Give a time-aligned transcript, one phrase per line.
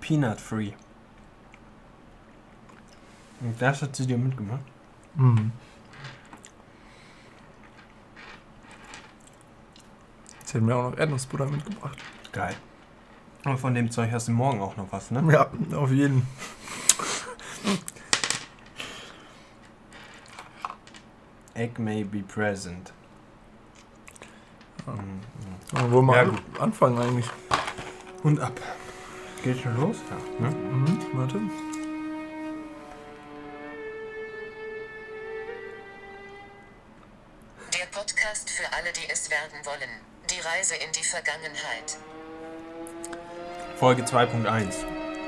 [0.00, 0.72] Peanut Free.
[3.40, 4.60] Und das hat sie dir mitgemacht?
[5.14, 5.52] Mhm.
[10.40, 11.98] Jetzt hätten wir auch noch Erdnussbutter mitgebracht.
[12.32, 12.54] Geil.
[13.44, 15.22] Und von dem Zeug hast du morgen auch noch was, ne?
[15.32, 16.26] Ja, auf jeden.
[21.54, 22.92] Egg may be present.
[24.86, 24.92] Ja.
[24.94, 25.92] Mhm.
[25.92, 27.26] Wollen wir Ja, an- anfangen eigentlich?
[28.22, 28.58] Und ab.
[29.42, 29.96] Geht schon los?
[30.10, 30.46] Ja.
[30.46, 30.54] Ne?
[30.54, 31.40] Mhm, warte.
[37.72, 39.88] Der Podcast für alle, die es werden wollen.
[40.28, 41.96] Die Reise in die Vergangenheit.
[43.78, 44.84] Folge 2.1.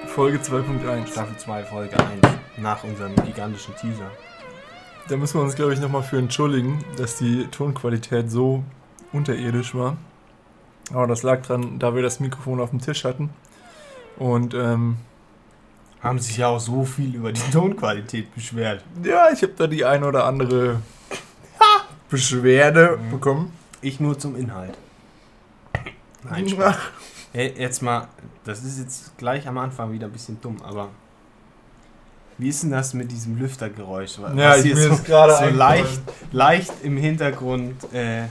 [0.08, 1.06] Folge 2.1.
[1.06, 2.20] Staffel 2, Folge 1.
[2.58, 4.10] Nach unserem gigantischen Teaser.
[5.08, 8.62] Da müssen wir uns, glaube ich, nochmal für entschuldigen, dass die Tonqualität so
[9.14, 9.96] unterirdisch war.
[10.92, 13.30] Aber das lag dran, da wir das Mikrofon auf dem Tisch hatten.
[14.16, 14.96] Und ähm,
[16.02, 18.84] Haben sich ja auch so viel über die Tonqualität beschwert.
[19.02, 20.80] ja, ich habe da die ein oder andere
[22.10, 23.10] Beschwerde Mhm.
[23.10, 23.52] bekommen.
[23.80, 24.76] Ich nur zum Inhalt.
[26.24, 26.76] Nein, Spaß.
[27.32, 28.08] Hey, jetzt mal,
[28.44, 30.88] das ist jetzt gleich am Anfang wieder ein bisschen dumm, aber
[32.38, 34.18] wie ist denn das mit diesem Lüftergeräusch?
[34.20, 38.24] Was Ja, ich hier mir so, ist gerade so leicht, leicht im Hintergrund, äh,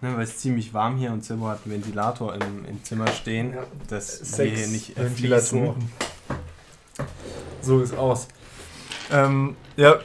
[0.00, 3.52] ne, weil es ziemlich warm hier und Zimmer hat einen Ventilator im, im Zimmer stehen,
[3.54, 3.64] Ja.
[3.88, 5.74] dass wir hier nicht erfließen.
[7.62, 8.28] So ist aus.
[9.10, 9.96] Ähm, ja,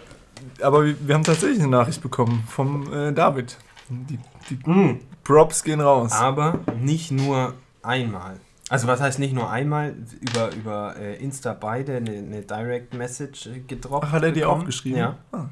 [0.61, 3.57] aber wir, wir haben tatsächlich eine Nachricht bekommen vom äh, David.
[3.89, 4.17] Die,
[4.49, 4.99] die Mm.
[5.23, 6.11] Props gehen raus.
[6.13, 7.53] Aber nicht nur
[7.83, 8.39] einmal.
[8.69, 9.95] Also was heißt nicht nur einmal?
[10.21, 14.05] Über, über äh, Insta beide eine, eine Direct Message äh, gedroppt.
[14.07, 14.97] Ach, hat er dir auch geschrieben?
[14.97, 15.17] Ja.
[15.31, 15.45] Ah.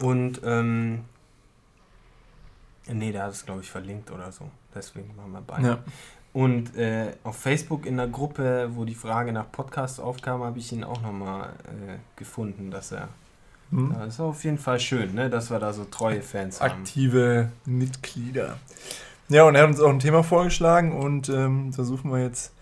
[0.00, 1.04] Und ähm,
[2.94, 4.50] nee, der hat es glaube ich verlinkt oder so.
[4.74, 5.66] Deswegen machen wir beide.
[5.66, 5.78] Ja.
[6.32, 10.72] Und äh, auf Facebook in der Gruppe, wo die Frage nach Podcast aufkam, habe ich
[10.72, 13.08] ihn auch nochmal äh, gefunden, dass er.
[13.70, 13.94] Hm?
[13.98, 16.82] Das ist auf jeden Fall schön, ne, dass wir da so treue Fans haben.
[16.82, 18.58] Aktive Mitglieder.
[19.28, 22.52] Ja, und er hat uns auch ein Thema vorgeschlagen und ähm, da suchen wir jetzt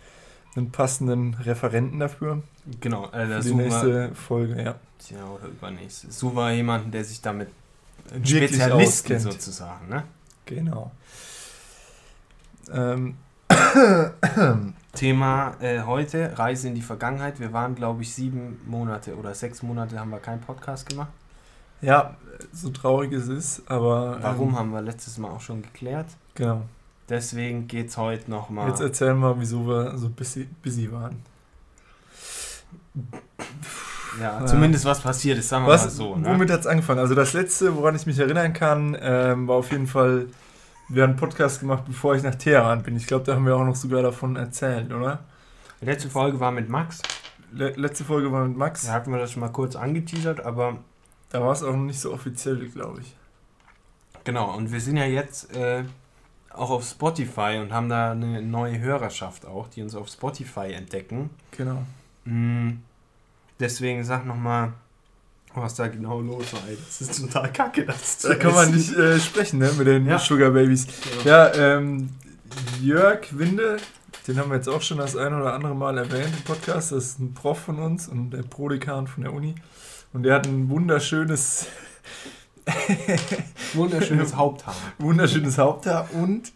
[0.57, 2.43] einen passenden Referenten dafür.
[2.81, 4.75] Genau, Für die nächste Folge, ja.
[5.09, 6.19] Ja, oder übernächstes.
[6.19, 7.49] Suchen wir jemanden, der sich damit
[8.23, 10.05] Spezialisten sozusagen, ne?
[10.57, 10.91] Genau.
[12.73, 13.17] Ähm,
[14.93, 17.41] Thema äh, heute, Reise in die Vergangenheit.
[17.41, 21.11] Wir waren, glaube ich, sieben Monate oder sechs Monate haben wir keinen Podcast gemacht.
[21.81, 22.17] ja,
[22.53, 24.19] so traurig es ist, aber.
[24.23, 26.07] Warum Ähm, haben wir letztes Mal auch schon geklärt.
[26.35, 26.63] genau.
[27.09, 28.69] Deswegen geht es heute nochmal.
[28.69, 31.23] Jetzt erzählen wir, wieso wir so busy, busy waren.
[34.21, 36.17] Ja, zumindest was passiert ist, sagen wir mal Was, so.
[36.17, 36.29] Ne?
[36.29, 36.99] womit hat es angefangen?
[37.01, 40.27] Also das letzte, woran ich mich erinnern kann, ähm, war auf jeden Fall,
[40.89, 42.97] wir haben einen Podcast gemacht, bevor ich nach Teheran bin.
[42.97, 45.21] Ich glaube, da haben wir auch noch sogar davon erzählt, oder?
[45.81, 46.99] Die letzte Folge war mit Max.
[47.53, 48.87] Le letzte Folge war mit Max.
[48.87, 50.79] Da hatten wir das schon mal kurz angeteasert, aber
[51.31, 53.15] Da war es auch noch nicht so offiziell, glaube ich.
[54.25, 54.55] genau.
[54.57, 55.85] Und wir sind ja jetzt äh,
[56.53, 61.31] auch auf Spotify und haben da eine neue Hörerschaft auch, die uns auf Spotify entdecken.
[61.53, 61.83] Genau.
[62.25, 62.71] Mm,
[63.61, 64.73] Deswegen sag nochmal,
[65.55, 66.63] was da genau los war.
[66.87, 67.85] Das ist total kacke.
[67.85, 70.19] Das zu Da kann man nicht äh, sprechen, ne, mit den Ja.
[70.19, 70.87] Sugar Babies.
[71.25, 71.53] Ja.
[71.53, 72.11] Ja, ähm,
[72.81, 73.77] Jörg Winde,
[74.27, 76.93] den haben wir jetzt auch schon das ein oder andere Mal erwähnt im Podcast.
[76.93, 79.55] Das ist ein Prof von uns und der Prodekan von der Uni.
[80.13, 81.67] Und der hat ein wunderschönes,
[83.75, 84.75] Wunderschönes Haupthaar.
[84.99, 86.53] wunderschönes Haupthaar und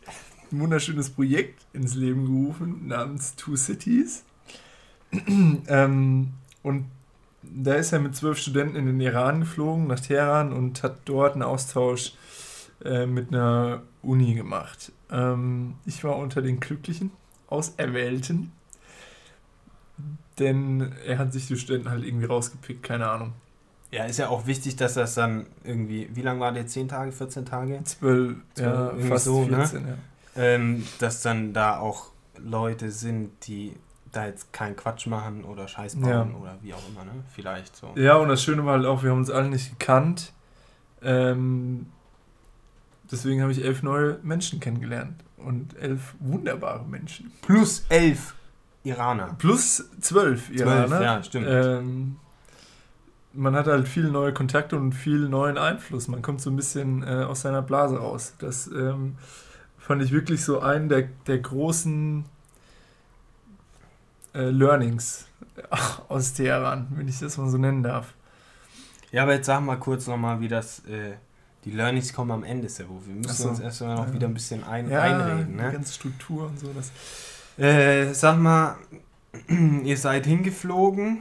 [0.53, 4.25] ein wunderschönes Projekt ins Leben gerufen namens Two Cities.
[5.67, 6.33] ähm,
[6.63, 6.87] und
[7.53, 11.35] da ist er mit zwölf Studenten in den Iran geflogen, nach Teheran und hat dort
[11.35, 12.15] einen Austausch
[12.85, 14.93] äh, mit einer Uni gemacht.
[15.11, 17.11] Ähm, ich war unter den Glücklichen,
[17.49, 18.53] Auserwählten,
[20.39, 23.33] denn er hat sich die Studenten halt irgendwie rausgepickt, keine Ahnung.
[23.91, 26.67] Ja, ist ja auch wichtig, dass das dann irgendwie, wie lange war der?
[26.67, 27.81] 10 Tage, 14 Tage?
[27.85, 29.59] Zwölf, ja, fast so, ne?
[29.59, 29.95] 14, ja.
[30.37, 33.75] Ähm, dass dann da auch Leute sind, die
[34.17, 36.23] da jetzt keinen Quatsch machen oder Scheiß bauen Ja.
[36.41, 37.13] oder wie auch immer, ne?
[37.35, 37.93] Vielleicht so.
[37.97, 40.33] Ja, und das Schöne war halt auch, wir haben uns alle nicht gekannt.
[41.03, 41.87] Ähm,
[43.11, 45.23] deswegen habe ich elf neue Menschen kennengelernt.
[45.37, 47.31] Und elf wunderbare Menschen.
[47.43, 48.35] Plus elf
[48.83, 49.35] Iraner.
[49.39, 51.03] Plus zwölf Iraner.
[51.03, 51.47] ja, stimmt.
[51.49, 52.17] Ähm,
[53.35, 56.09] man hat halt viele neue Kontakte und viel neuen Einfluss.
[56.09, 58.35] Man kommt so ein bisschen äh, aus seiner Blase raus.
[58.39, 59.17] Das ähm,
[59.79, 62.25] fand ich wirklich so einen der, der großen
[64.35, 65.27] äh, Learnings
[66.09, 68.15] aus Teheran, wenn ich das mal so nennen darf.
[69.13, 71.15] Ja, aber jetzt sag mal kurz nochmal, wie das, äh,
[71.65, 73.01] die Learnings kommen am Ende, Servo.
[73.07, 73.49] Wir müssen so.
[73.49, 74.13] uns erstmal noch Ja.
[74.15, 75.73] wieder ein bisschen ein, Ja, einreden, die ne?
[75.73, 76.69] ganze Struktur und so.
[76.75, 76.91] Das,
[77.57, 78.77] Äh, sag mal,
[79.85, 81.19] ihr seid hingeflogen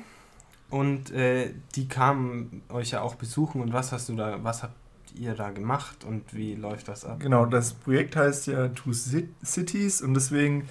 [0.71, 4.73] und äh, die kamen euch ja auch besuchen und was hast du da, was habt
[5.15, 7.19] ihr da gemacht und wie läuft das ab?
[7.19, 10.67] Genau, das Projekt heißt ja Two Cities und deswegen,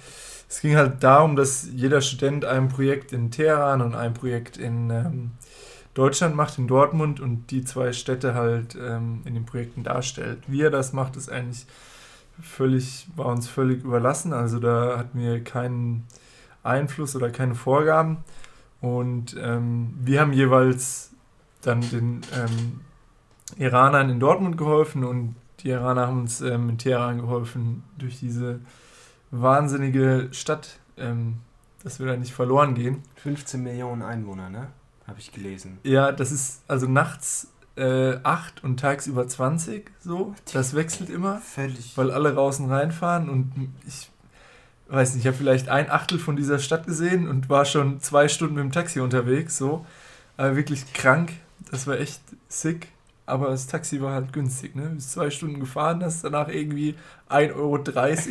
[0.53, 4.91] es ging halt darum, dass jeder Student ein Projekt in Teheran und ein Projekt in
[4.91, 5.31] ähm,
[5.95, 10.43] Deutschland macht, in Dortmund und die zwei Städte halt ähm, in den Projekten darstellt.
[10.45, 11.65] Wie er das macht, ist eigentlich
[12.39, 14.31] völlig, war uns völlig überlassen.
[14.31, 16.05] Also da hatten wir keinen
[16.61, 18.17] Einfluss oder keine Vorgaben.
[18.79, 21.13] Und ähm, wir haben jeweils
[21.63, 22.81] dann den ähm,
[23.57, 28.59] Iranern in Dortmund geholfen und die Iraner haben uns ähm, in Teheran geholfen, durch diese
[29.33, 31.39] wahnsinnige Stadt, ähm,
[31.83, 33.03] dass wir da nicht verloren gehen.
[33.15, 34.67] 15 Millionen Einwohner, ne?
[35.07, 35.79] Habe ich gelesen.
[35.83, 40.33] Ja, das ist also nachts äh, 8 und tagsüber 20 so.
[40.53, 41.39] Das wechselt immer.
[41.39, 41.97] Völlig.
[41.97, 43.51] Weil alle raus und reinfahren und
[43.85, 44.09] ich
[44.87, 48.27] weiß nicht, ich habe vielleicht ein Achtel von dieser Stadt gesehen und war schon zwei
[48.27, 49.85] Stunden mit dem Taxi unterwegs, so.
[50.37, 51.33] Aber wirklich krank.
[51.71, 52.89] Das war echt sick.
[53.25, 54.89] Aber das Taxi war halt günstig, ne?
[54.89, 56.95] Bis zwei Stunden gefahren, hast danach irgendwie
[57.29, 57.77] 1,30 Euro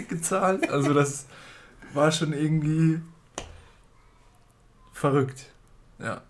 [0.09, 0.69] gezahlt.
[0.71, 1.27] Also das
[1.94, 3.00] war schon irgendwie
[4.93, 5.47] verrückt.
[5.99, 6.21] Ja.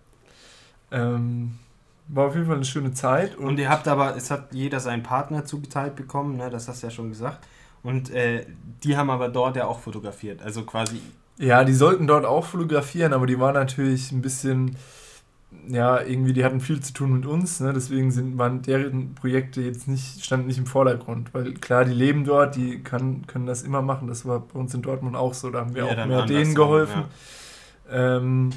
[0.91, 1.59] Ähm,
[2.07, 3.35] war auf jeden Fall eine schöne Zeit.
[3.35, 6.49] Und, und, ihr habt aber, es hat jeder seinen Partner zugeteilt bekommen, ne?
[6.49, 7.45] das hast du ja schon gesagt.
[7.81, 8.45] Und äh,
[8.83, 11.01] die haben aber dort ja auch fotografiert, also quasi.
[11.37, 14.77] Ja, die sollten dort auch fotografieren, aber die waren natürlich ein bisschen,
[15.67, 17.73] ja, irgendwie, die hatten viel zu tun mit uns, ne?
[17.73, 22.25] deswegen sind, waren deren Projekte jetzt nicht, standen nicht im Vordergrund, weil klar, die leben
[22.25, 25.49] dort, die kann, können das immer machen, das war bei uns in Dortmund auch so,
[25.49, 27.03] da haben wir ja, auch mehr denen geholfen.
[27.89, 28.17] Ja.
[28.17, 28.49] Ähm,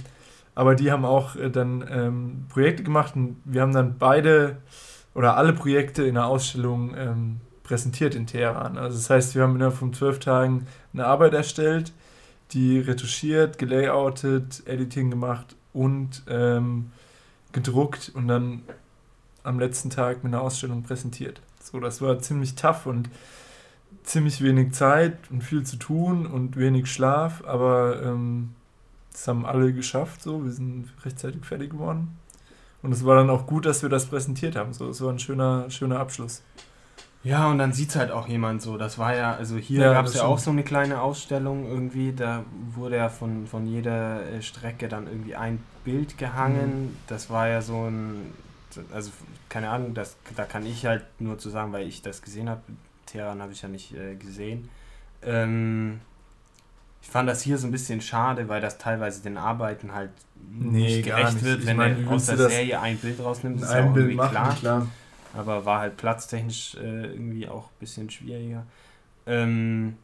[0.54, 4.56] aber die haben auch äh, dann ähm, Projekte gemacht und wir haben dann beide
[5.14, 8.78] oder alle Projekte in der Ausstellung ähm, präsentiert in Teheran.
[8.78, 11.92] Also das heißt, wir haben innerhalb von zwölf Tagen eine Arbeit erstellt,
[12.52, 16.90] die retuschiert, gelayoutet, Editing gemacht und ähm,
[17.52, 18.62] gedruckt und dann
[19.44, 21.40] am letzten Tag mit einer Ausstellung präsentiert.
[21.62, 23.08] So, das war ziemlich tough und
[24.02, 28.54] ziemlich wenig Zeit und viel zu tun und wenig Schlaf, aber ähm,
[29.12, 30.44] das haben alle geschafft, so.
[30.44, 32.16] Wir sind rechtzeitig fertig geworden.
[32.82, 34.72] Und es war dann auch gut, dass wir das präsentiert haben.
[34.72, 36.42] So, es war ein schöner, schöner Abschluss.
[37.26, 38.78] Ja, und dann sieht es halt auch jemand so.
[38.78, 42.12] Das war ja, also hier ja, gab es ja auch so eine kleine Ausstellung irgendwie.
[42.12, 46.84] Da wurde ja von, von jeder äh, Strecke dann irgendwie ein Bild gehangen.
[46.84, 46.96] Mhm.
[47.08, 48.32] Das war ja so ein,
[48.94, 49.10] also
[49.48, 52.60] keine Ahnung, das, da kann ich halt nur zu sagen, weil ich das gesehen habe.
[53.06, 54.68] Teheran habe ich ja nicht äh, gesehen.
[55.22, 56.00] Ähm,
[57.02, 60.10] ich fand das hier so ein bisschen schade, weil das teilweise den Arbeiten halt
[60.48, 61.44] nee, nicht gerecht nicht.
[61.44, 63.64] wird, ich wenn meine, du aus der Serie ein Bild rausnimmst.
[63.64, 64.54] Ist ein Bild machen, klar.
[64.54, 64.86] klar.
[65.36, 68.64] Aber war halt platztechnisch äh, irgendwie auch ein bisschen schwieriger.
[69.26, 69.96] Ähm,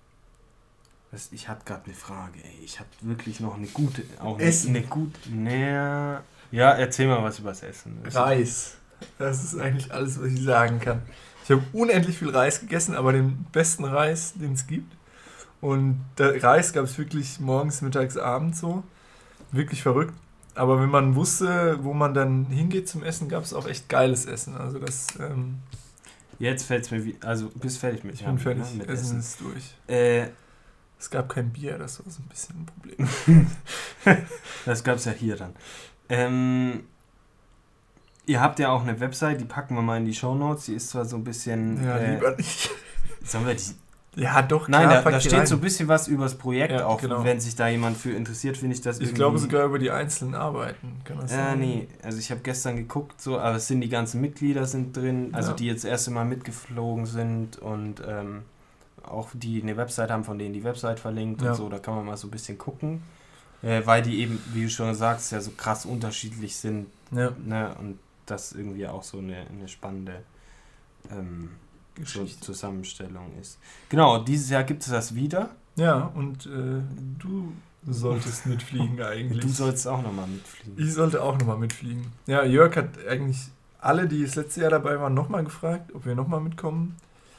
[1.10, 2.64] das, ich hatte gerade eine Frage, ey.
[2.64, 4.02] Ich habe wirklich noch eine gute.
[4.18, 4.70] Auch Essen.
[4.70, 5.18] Eine, eine gute.
[5.30, 6.22] Naja.
[6.50, 7.98] Ja, erzähl mal was übers Essen.
[8.04, 8.76] Reis.
[9.18, 11.02] Das ist eigentlich alles, was ich sagen kann.
[11.44, 14.94] Ich habe unendlich viel Reis gegessen, aber den besten Reis, den es gibt.
[15.60, 18.82] Und der Reis gab es wirklich morgens, mittags, abends so.
[19.50, 20.14] Wirklich verrückt.
[20.54, 24.26] Aber wenn man wusste, wo man dann hingeht zum Essen, gab es auch echt geiles
[24.26, 24.56] Essen.
[24.56, 25.06] Also das.
[25.18, 25.60] Ähm
[26.38, 27.16] Jetzt fällt es mir wie.
[27.20, 28.64] Also bist fertig mit Ich bin fertig.
[28.72, 28.78] Ne?
[28.78, 29.74] Mit Essen, Essen ist durch.
[29.86, 30.28] Äh,
[30.98, 33.46] es gab kein Bier, das war so ein bisschen ein Problem.
[34.64, 35.54] das gab es ja hier dann.
[36.08, 36.84] Ähm,
[38.26, 40.66] ihr habt ja auch eine Website, die packen wir mal in die Show Notes.
[40.66, 41.84] Die ist zwar so ein bisschen.
[41.84, 42.70] Ja, äh, lieber nicht.
[43.24, 43.74] Sollen wir die
[44.14, 44.86] ja, doch, klar.
[44.86, 45.46] Nein, da, da steht rein.
[45.46, 47.00] so ein bisschen was über das Projekt ja, auch.
[47.00, 47.24] Genau.
[47.24, 50.34] Wenn sich da jemand für interessiert, finde ich das Ich glaube sogar über die einzelnen
[50.34, 51.00] Arbeiten.
[51.04, 51.60] Kann das ja, sein?
[51.60, 51.88] nee.
[52.02, 55.50] Also ich habe gestern geguckt, so, aber es sind die ganzen Mitglieder sind drin, also
[55.50, 55.56] ja.
[55.56, 58.42] die jetzt das erste Mal mitgeflogen sind und ähm,
[59.02, 61.50] auch die eine Website haben, von denen die Website verlinkt ja.
[61.50, 61.68] und so.
[61.70, 63.02] Da kann man mal so ein bisschen gucken.
[63.62, 66.88] Äh, weil die eben, wie du schon sagst, ja so krass unterschiedlich sind.
[67.12, 67.32] Ja.
[67.42, 67.74] Ne?
[67.78, 70.22] Und das irgendwie auch so eine, eine spannende
[71.10, 71.50] ähm,
[71.94, 72.40] Geschichte.
[72.40, 73.58] Zusammenstellung ist.
[73.88, 75.50] Genau, dieses Jahr gibt es das wieder.
[75.76, 76.80] Ja, und äh,
[77.18, 77.52] du
[77.86, 79.40] solltest mitfliegen eigentlich.
[79.40, 80.82] Du sollst auch nochmal mitfliegen.
[80.82, 82.06] Ich sollte auch nochmal mitfliegen.
[82.26, 83.48] Ja, Jörg hat eigentlich
[83.80, 86.96] alle, die das letzte Jahr dabei waren, nochmal gefragt, ob wir nochmal mitkommen.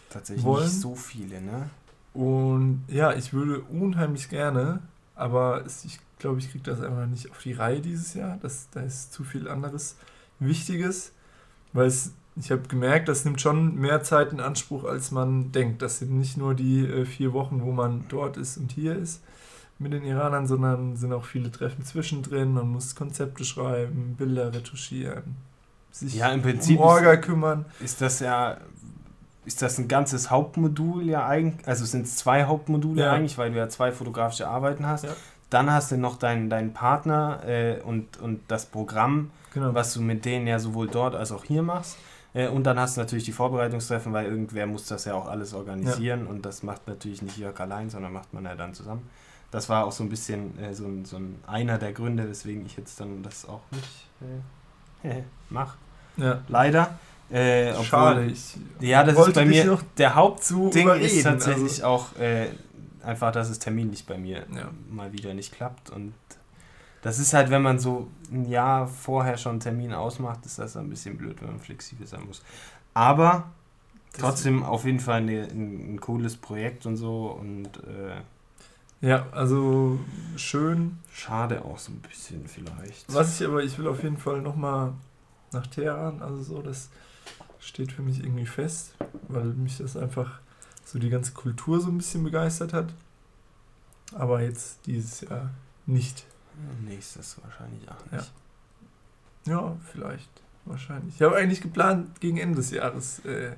[0.10, 0.66] Tatsächlich wollen.
[0.66, 1.70] nicht so viele, ne?
[2.14, 4.82] Und ja, ich würde unheimlich gerne,
[5.16, 8.38] aber ich glaube, ich kriege das einfach nicht auf die Reihe dieses Jahr.
[8.42, 9.96] Das, da ist zu viel anderes
[10.40, 11.12] Wichtiges,
[11.72, 15.82] weil es ich habe gemerkt, das nimmt schon mehr Zeit in Anspruch, als man denkt.
[15.82, 19.22] Das sind nicht nur die äh, vier Wochen, wo man dort ist und hier ist
[19.80, 22.54] mit den Iranern, sondern sind auch viele Treffen zwischendrin.
[22.54, 25.36] Man muss Konzepte schreiben, Bilder retuschieren,
[25.92, 27.66] sich ja, im Prinzip um Orga ist, kümmern.
[27.80, 28.58] Ist das ja
[29.46, 33.12] ist das ein ganzes Hauptmodul ja eigentlich, also sind es zwei Hauptmodule ja.
[33.12, 35.04] eigentlich, weil du ja zwei fotografische Arbeiten hast.
[35.04, 35.12] Ja.
[35.50, 39.74] Dann hast du noch deinen, deinen Partner äh, und, und das Programm, genau.
[39.74, 41.98] was du mit denen ja sowohl dort als auch hier machst.
[42.34, 45.54] Äh, und dann hast du natürlich die Vorbereitungstreffen, weil irgendwer muss das ja auch alles
[45.54, 46.30] organisieren ja.
[46.30, 49.10] und das macht natürlich nicht Jörg allein, sondern macht man ja dann zusammen.
[49.52, 52.66] Das war auch so ein bisschen äh, so, ein, so ein einer der Gründe, weswegen
[52.66, 54.08] ich jetzt dann das auch nicht
[55.04, 55.78] äh, mache.
[56.18, 56.42] Ja.
[56.48, 56.98] Leider.
[57.32, 58.26] Äh, obwohl, Schade.
[58.26, 61.86] Ich ja, das ist bei mir der Hauptding ist tatsächlich also.
[61.86, 62.48] auch äh,
[63.04, 64.70] einfach, dass es terminlich bei mir ja.
[64.90, 65.90] mal wieder nicht klappt.
[65.90, 66.14] Und
[67.04, 70.76] das ist halt, wenn man so ein Jahr vorher schon einen Termin ausmacht, ist das
[70.78, 72.42] ein bisschen blöd, wenn man flexibel sein muss.
[72.94, 73.52] Aber
[74.14, 78.22] trotzdem auf jeden Fall eine, ein, ein, cooles Projekt und so und äh,
[79.08, 80.00] ja, also
[80.38, 81.00] schön.
[81.12, 83.14] Schade auch so ein bisschen vielleicht.
[83.14, 84.94] Was ich aber, ich will auf jeden Fall nochmal
[85.52, 86.90] nach Teheran, also so, das
[87.60, 88.96] steht für mich irgendwie fest,
[89.28, 90.40] weil mich das einfach
[90.86, 92.94] so die ganze Kultur so ein bisschen begeistert hat.
[94.14, 95.50] Aber jetzt dieses Jahr
[95.86, 96.26] nicht.
[96.82, 98.32] Nächstes wahrscheinlich auch nicht.
[99.46, 100.30] Ja, ja vielleicht.
[100.66, 101.16] Wahrscheinlich.
[101.16, 103.20] Ich habe eigentlich geplant gegen Ende des Jahres.
[103.26, 103.54] Äh, ja.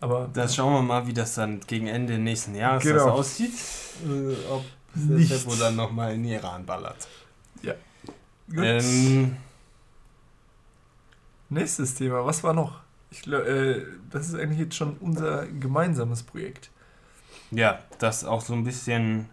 [0.00, 0.28] Aber.
[0.32, 3.10] Das schauen wir mal, wie das dann gegen Ende nächsten Jahres genau.
[3.10, 3.54] aussieht.
[4.04, 7.08] Äh, ob Seppo dann nochmal in Iran ballert.
[7.62, 7.74] Ja.
[8.48, 8.64] Gut.
[8.64, 9.36] Ähm,
[11.52, 12.24] Nächstes Thema.
[12.24, 12.80] Was war noch?
[13.10, 16.70] Ich glaube, äh, das ist eigentlich jetzt schon unser gemeinsames Projekt.
[17.50, 19.28] Ja, das auch so ein bisschen.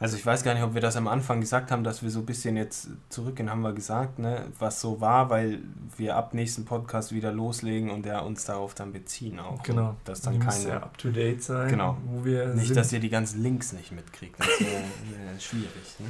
[0.00, 2.20] Also ich weiß gar nicht, ob wir das am Anfang gesagt haben, dass wir so
[2.20, 5.58] ein bisschen jetzt zurückgehen, haben wir gesagt, ne, was so war, weil
[5.98, 9.62] wir ab nächsten Podcast wieder loslegen und ja uns darauf dann beziehen auch.
[9.62, 9.96] Genau.
[10.04, 11.68] Dass dann keine ja up to date sein.
[11.68, 11.98] Genau.
[12.06, 12.76] Wo wir nicht, sind.
[12.78, 14.40] dass ihr die ganzen Links nicht mitkriegt.
[14.40, 15.96] Das wäre wär schwierig.
[15.98, 16.06] Ne?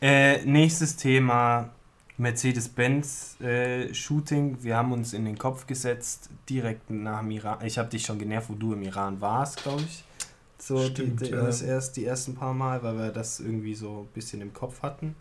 [0.00, 1.70] Äh, nächstes Thema
[2.16, 4.64] Mercedes-Benz äh, Shooting.
[4.64, 7.58] Wir haben uns in den Kopf gesetzt, direkt nach dem Iran.
[7.64, 10.02] Ich habe dich schon genervt, wo du im Iran warst, glaube ich.
[10.58, 11.42] So Stimmt, die, die, ja.
[11.42, 14.82] das erst, die ersten paar Mal, weil wir das irgendwie so ein bisschen im Kopf
[14.82, 15.14] hatten.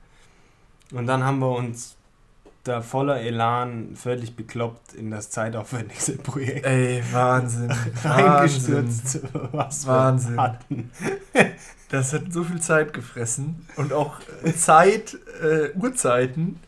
[0.91, 1.95] Und dann haben wir uns
[2.63, 6.65] da voller Elan völlig bekloppt in das zeitaufwendigste Projekt.
[6.65, 7.71] Ey, Wahnsinn.
[8.03, 9.19] Reingestürzt,
[9.51, 10.35] was Wahnsinn.
[10.35, 10.91] wir hatten.
[11.89, 14.19] Das hat so viel Zeit gefressen und auch
[14.57, 16.59] Zeit, äh, Uhrzeiten,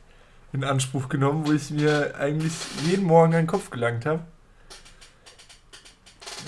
[0.54, 2.54] in Anspruch genommen, wo ich mir eigentlich
[2.86, 4.22] jeden Morgen einen Kopf gelangt habe.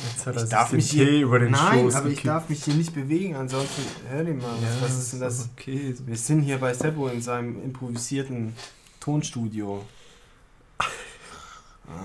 [0.10, 2.20] Jetzt hat er ich darf mich hier, über den Nein, Schoß aber gekippt.
[2.20, 5.50] ich darf mich hier nicht bewegen, ansonsten hör dir mal, ja, was, ist denn das?
[5.53, 5.96] Okay.
[6.05, 8.53] Wir sind hier bei Seppo in seinem improvisierten
[9.00, 9.84] Tonstudio.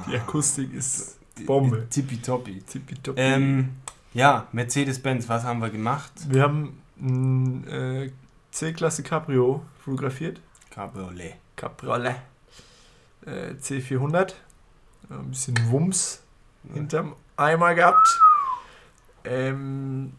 [0.09, 1.87] Die Akustik ist Bombe.
[1.89, 2.63] Tippitoppi.
[2.63, 3.21] Tippitoppi.
[3.21, 3.77] Ähm,
[4.15, 6.13] ja, Mercedes-Benz, was haben wir gemacht?
[6.29, 8.11] Wir haben ein äh,
[8.51, 10.41] C-Klasse Cabrio fotografiert.
[10.71, 11.35] Cabriolet.
[11.55, 12.17] Cabriolet
[13.27, 14.33] äh, C400.
[15.11, 16.23] Ein bisschen Wumms
[16.73, 18.21] hinterm Eimer gehabt.
[19.25, 20.13] Ähm,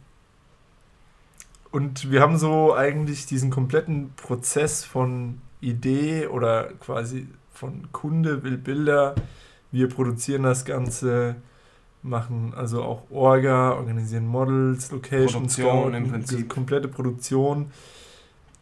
[1.71, 8.57] und wir haben so eigentlich diesen kompletten Prozess von Idee oder quasi von Kunde will
[8.57, 9.15] Bilder.
[9.71, 11.35] Wir produzieren das Ganze,
[12.03, 16.49] machen also auch Orga, organisieren Models, Locations, Produktion im Prinzip.
[16.49, 17.71] komplette Produktion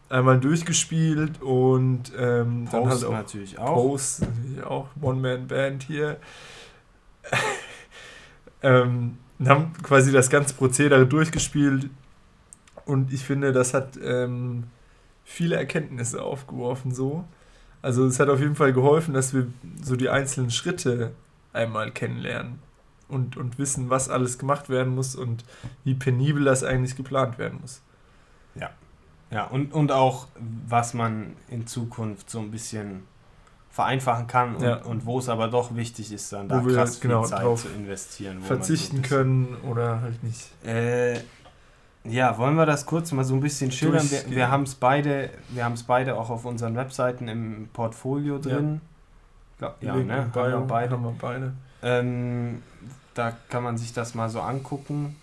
[0.09, 3.74] einmal durchgespielt und ähm, dann halt auch natürlich auch.
[3.74, 6.17] Post, natürlich auch One-Man-Band hier.
[8.65, 11.89] Ähm, haben quasi das ganze Prozedere durchgespielt
[12.86, 14.65] und ich finde, das hat ähm,
[15.24, 17.25] viele Erkenntnisse aufgeworfen so.
[17.81, 19.48] Also es hat auf jeden Fall geholfen, dass wir
[19.81, 21.12] so die einzelnen Schritte
[21.53, 22.60] einmal kennenlernen
[23.07, 25.45] und, und wissen, was alles gemacht werden muss und
[25.84, 27.81] wie penibel das eigentlich geplant werden muss.
[28.55, 28.72] Ja,
[29.29, 30.27] ja, und, und auch,
[30.67, 33.03] was man in Zukunft so ein bisschen
[33.75, 34.77] vereinfachen kann und, ja.
[34.84, 38.41] und wo es aber doch wichtig ist, dann da krass viel genau Zeit zu investieren.
[38.41, 40.50] verzichten können oder halt nicht.
[40.65, 41.20] Äh,
[42.05, 44.10] ja, wollen wir das kurz mal so ein bisschen schildern?
[44.10, 48.38] Wir, wir haben es beide, wir haben es beide auch auf unseren Webseiten im Portfolio
[48.38, 48.79] drin.
[49.60, 50.29] Ja, ja ne?
[50.32, 50.91] Bio, haben wir beide.
[50.94, 51.53] Haben wir beide.
[51.84, 52.63] Ähm,
[53.13, 55.17] da kann man sich das mal so angucken.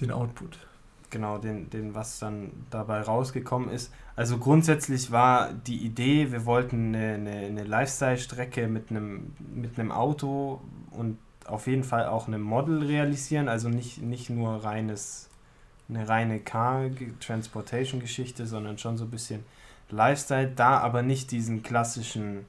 [0.00, 0.56] Den Output
[1.10, 3.92] genau, den, den, was dann dabei rausgekommen ist.
[4.16, 9.92] Also grundsätzlich war die Idee, wir wollten eine, eine, eine Lifestyle-Strecke mit einem, mit einem
[9.92, 15.28] Auto und auf jeden Fall auch einem Model realisieren, also nicht, nicht nur reines,
[15.88, 19.44] eine reine Car-Transportation-Geschichte, sondern schon so ein bisschen
[19.90, 22.46] Lifestyle, da aber nicht diesen klassischen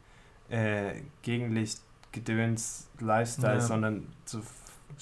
[0.50, 3.62] äh, Gegenlicht-Gedöns-Lifestyle, ja.
[3.62, 4.42] sondern so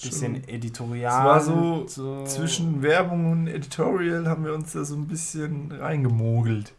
[0.02, 1.18] bisschen editorial.
[1.18, 5.72] Es war so, so, zwischen Werbung und Editorial haben wir uns da so ein bisschen
[5.72, 6.72] reingemogelt.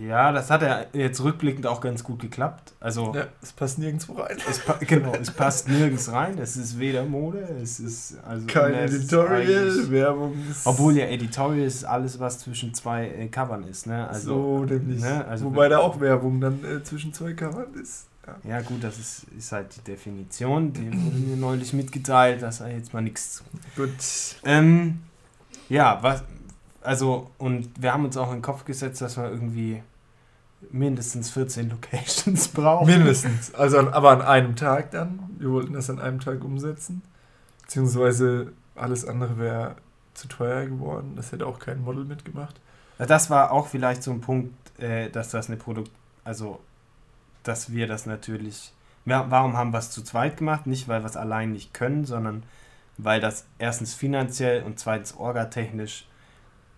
[0.00, 2.72] Ja, das hat er jetzt rückblickend auch ganz gut geklappt.
[2.80, 4.36] Also ja, es passt nirgendwo rein.
[4.48, 6.36] Es genau, es passt nirgends rein.
[6.38, 10.34] Es ist weder Mode, es ist also kein Editorial, Werbung.
[10.64, 14.08] Obwohl ja Editorial ist alles, was zwischen zwei äh, Covern ist, ne?
[14.08, 15.00] Also, so nämlich.
[15.00, 15.24] Ne?
[15.26, 18.06] Also, Wobei da auch Werbung dann äh, zwischen zwei Covern ist.
[18.44, 18.60] Ja.
[18.60, 20.72] gut, das ist, ist halt die Definition.
[20.72, 23.44] Die wurde mir neulich mitgeteilt, da sei jetzt mal nichts zu.
[23.76, 23.90] Gut.
[24.44, 25.00] Ähm,
[25.68, 26.22] ja, was,
[26.82, 29.82] also, und wir haben uns auch in den Kopf gesetzt, dass wir irgendwie
[30.70, 32.86] mindestens 14 Locations brauchen.
[32.86, 33.54] Mindestens.
[33.54, 35.30] Also, aber an einem Tag dann.
[35.38, 37.02] Wir wollten das an einem Tag umsetzen.
[37.62, 39.76] Beziehungsweise alles andere wäre
[40.14, 41.14] zu teuer geworden.
[41.16, 42.60] Das hätte auch kein Model mitgemacht.
[42.98, 45.90] Das war auch vielleicht so ein Punkt, äh, dass das eine Produkt,
[46.24, 46.60] also
[47.42, 48.72] dass wir das natürlich.
[49.04, 50.66] Warum haben wir es zu zweit gemacht?
[50.66, 52.44] Nicht, weil wir es allein nicht können, sondern
[52.98, 56.06] weil das erstens finanziell und zweitens orgatechnisch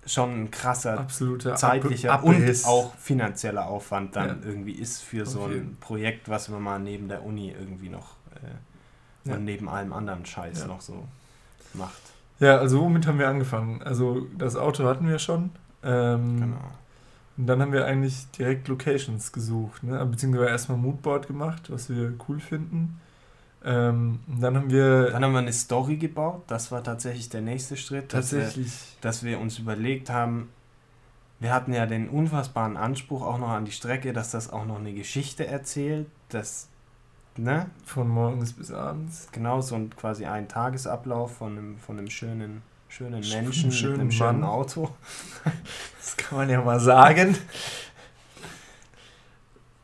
[0.06, 4.37] schon ein krasser Absoluter zeitlicher Ab und auch finanzieller Aufwand dann ja.
[4.44, 9.28] irgendwie ist für so ein Projekt, was man mal neben der Uni irgendwie noch äh,
[9.28, 9.35] ja.
[9.35, 10.66] und neben allem anderen Scheiß ja.
[10.66, 11.06] noch so
[11.73, 12.00] macht.
[12.40, 13.83] Ja, also womit haben wir angefangen?
[13.83, 15.50] Also das Auto hatten wir schon.
[15.83, 16.73] Ähm, genau.
[17.37, 20.05] Und dann haben wir eigentlich direkt Locations gesucht, ne?
[20.07, 23.00] beziehungsweise erstmal Moodboard gemacht, was wir cool finden.
[23.64, 25.11] Ähm, dann haben wir.
[25.11, 26.43] Dann haben wir eine Story gebaut.
[26.47, 28.11] Das war tatsächlich der nächste Schritt.
[28.11, 28.67] Tatsächlich.
[28.67, 30.50] Dass wir, dass wir uns überlegt haben,
[31.41, 34.79] wir hatten ja den unfassbaren Anspruch auch noch an die Strecke, dass das auch noch
[34.79, 36.07] eine Geschichte erzählt.
[36.29, 36.69] Das,
[37.37, 37.71] ne?
[37.85, 39.29] Von morgens bis abends.
[39.33, 44.00] Genau, so ein, quasi ein Tagesablauf von einem, von einem schönen schönen Menschen schönen mit
[44.00, 44.50] einem schönen Mann.
[44.50, 44.91] Auto.
[45.99, 47.35] Das kann man ja mal sagen.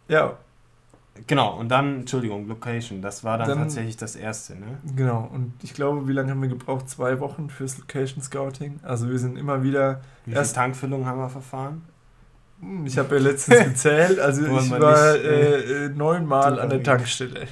[0.06, 0.36] Ja.
[1.26, 4.78] Genau, und dann, Entschuldigung, Location, das war dann, dann, tatsächlich das erste, ne?
[4.96, 6.88] Genau, und ich glaube, wie lange haben wir gebraucht?
[6.88, 8.80] Zwei Wochen fürs Location Scouting.
[8.82, 10.00] Also wir sind immer wieder.
[10.26, 11.82] Wie viele Tankfüllungen haben wir verfahren?
[12.60, 16.82] Hm, ich habe ja letztens gezählt, also ich war nicht, äh, äh, neunmal an der
[16.82, 17.46] Tankstelle.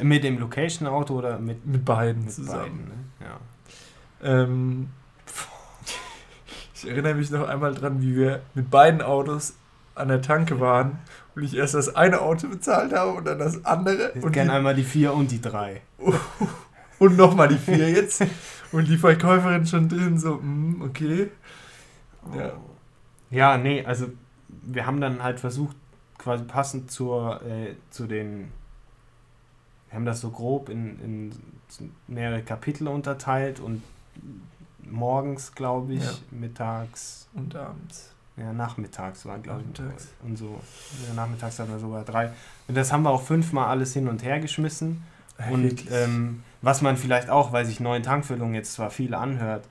[0.00, 2.60] Mit dem Location-Auto oder mit, mit beiden mit zusammen?
[2.60, 2.94] Beiden, ne?
[3.20, 3.38] Ja.
[4.22, 4.88] Ähm,
[6.74, 9.54] ich erinnere mich noch einmal dran, wie wir mit beiden Autos
[9.94, 10.98] an der Tanke waren
[11.34, 14.12] und ich erst das eine Auto bezahlt habe und dann das andere.
[14.14, 15.82] Ich kenne einmal die vier und die drei.
[16.98, 18.24] und nochmal die vier jetzt.
[18.70, 21.30] Und die Verkäuferin schon drin, so, mm, okay.
[22.36, 22.52] Ja.
[23.30, 24.08] Ja, nee, also
[24.48, 25.76] wir haben dann halt versucht,
[26.18, 28.50] quasi passend zur, äh, zu den.
[29.88, 31.32] Wir haben das so grob in, in
[32.06, 33.82] mehrere Kapitel unterteilt und
[34.82, 36.12] morgens, glaube ich, ja.
[36.30, 37.28] mittags.
[37.34, 38.14] Und abends.
[38.36, 39.80] Ja, nachmittags war, glaube ich.
[40.24, 40.60] Und so.
[41.06, 42.30] Ja, nachmittags hatten wir sogar drei.
[42.68, 45.02] Und das haben wir auch fünfmal alles hin und her geschmissen.
[45.50, 49.64] Und ähm, was man vielleicht auch, weil sich neuen Tankfüllungen jetzt zwar viel anhört,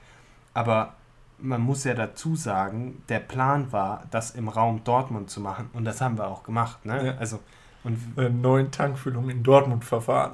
[0.54, 0.94] aber
[1.40, 5.70] man muss ja dazu sagen, der Plan war, das im Raum Dortmund zu machen.
[5.74, 6.86] Und das haben wir auch gemacht.
[6.86, 7.08] Ne?
[7.08, 7.18] Ja.
[7.18, 7.40] Also,
[7.84, 10.34] und äh, neuen Tankfüllungen in Dortmund verfahren.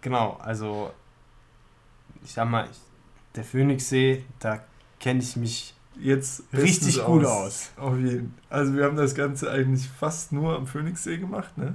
[0.00, 0.90] Genau, also
[2.22, 2.68] ich sag mal,
[3.34, 4.60] der Phoenixsee, da
[5.00, 7.70] kenne ich mich jetzt richtig gut aus.
[7.76, 7.84] aus.
[7.84, 8.34] Auf jeden.
[8.50, 11.74] Also wir haben das Ganze eigentlich fast nur am Phoenixsee gemacht, ne?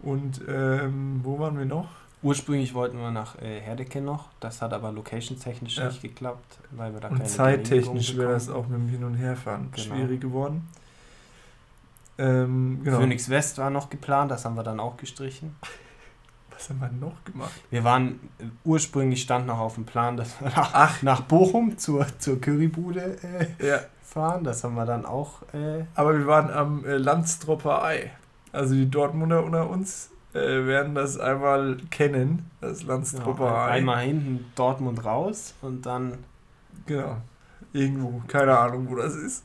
[0.00, 1.88] Und ähm, wo waren wir noch?
[2.22, 5.88] Ursprünglich wollten wir nach äh, Herdecke noch, das hat aber locationtechnisch ja.
[5.88, 9.70] nicht geklappt, weil wir da Und zeittechnisch wäre das auch mit dem Hin- und Herfahren
[9.72, 9.94] genau.
[9.94, 10.66] schwierig geworden.
[12.16, 13.00] Ähm, genau.
[13.00, 15.54] Phoenix West war noch geplant, das haben wir dann auch gestrichen.
[16.56, 17.52] Was haben wir noch gemacht?
[17.70, 18.20] Wir waren,
[18.64, 21.02] ursprünglich stand noch auf dem Plan, dass wir nach, Ach.
[21.02, 23.16] nach Bochum zur, zur Currybude
[23.58, 23.80] äh, ja.
[24.02, 24.44] fahren.
[24.44, 25.42] Das haben wir dann auch.
[25.52, 28.12] Äh Aber wir waren am äh, Landstropper Ei.
[28.52, 33.70] Also die Dortmunder unter uns äh, werden das einmal kennen, das Landstropper genau, Ei.
[33.70, 36.18] Einmal hinten Dortmund raus und dann.
[36.86, 37.16] Genau.
[37.72, 39.44] Irgendwo, keine Ahnung, wo das ist.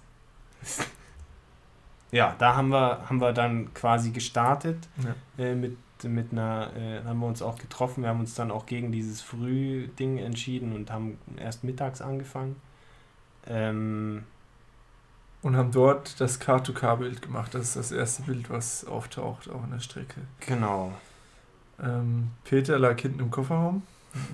[2.11, 4.87] Ja, da haben wir, haben wir dann quasi gestartet
[5.37, 5.43] ja.
[5.43, 8.03] äh, mit mit einer, äh, haben wir uns auch getroffen.
[8.03, 12.55] Wir haben uns dann auch gegen dieses Frühding entschieden und haben erst mittags angefangen.
[13.47, 14.23] Ähm,
[15.41, 17.53] und haben dort das Car-to-Car-Bild gemacht.
[17.55, 20.21] Das ist das erste Bild, was auftaucht, auch in der Strecke.
[20.41, 20.93] Genau.
[21.81, 23.83] Ähm, Peter lag hinten im Kofferraum.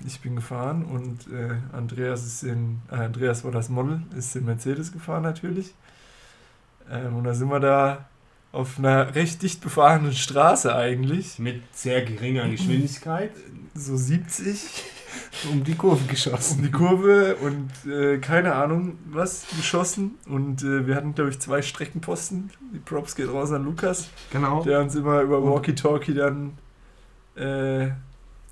[0.06, 4.46] Ich bin gefahren und äh, Andreas ist in, äh, Andreas war das Model, ist in
[4.46, 5.74] Mercedes gefahren natürlich.
[6.90, 8.06] Ähm, und da sind wir da
[8.56, 11.38] auf einer recht dicht befahrenen Straße eigentlich.
[11.38, 13.30] Mit sehr geringer Geschwindigkeit.
[13.74, 14.84] So 70.
[15.50, 16.58] Um die Kurve geschossen.
[16.58, 20.16] Um die Kurve und äh, keine Ahnung was geschossen.
[20.26, 22.50] Und äh, wir hatten, glaube ich, zwei Streckenposten.
[22.74, 24.08] Die Props geht raus an Lukas.
[24.32, 24.62] Genau.
[24.62, 26.58] Der uns immer über Walkie-Talkie dann
[27.36, 27.88] äh,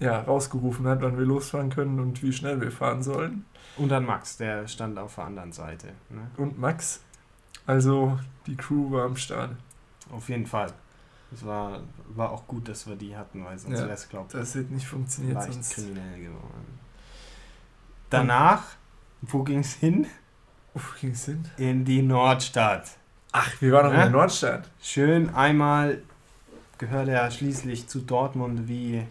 [0.01, 3.45] ja, rausgerufen hat, wann wir losfahren können und wie schnell wir fahren sollen.
[3.77, 5.88] Und dann Max, der stand auf der anderen Seite.
[6.11, 6.31] Ne?
[6.37, 7.01] Und Max
[7.67, 9.51] Also die Crew war am Start.
[10.14, 10.72] Auf jeden Fall.
[11.33, 11.81] Es war,
[12.14, 14.55] war auch gut, dass wir die hatten, weil sonst Ja, wäre es, glaube ich, Das
[14.55, 15.74] hätte nicht funktioniert leicht sonst.
[15.74, 16.79] kriminell geworden.
[18.11, 18.62] Danach,
[19.22, 20.07] wo ging es hin?
[20.74, 21.44] Wo ging's hin?
[21.57, 22.90] In die Nordstadt.
[23.33, 24.05] Ach, wir waren noch Ja?
[24.05, 24.70] in der Nordstadt.
[24.81, 26.03] Schön einmal
[26.79, 29.05] gehört er schließlich zu Dortmund wie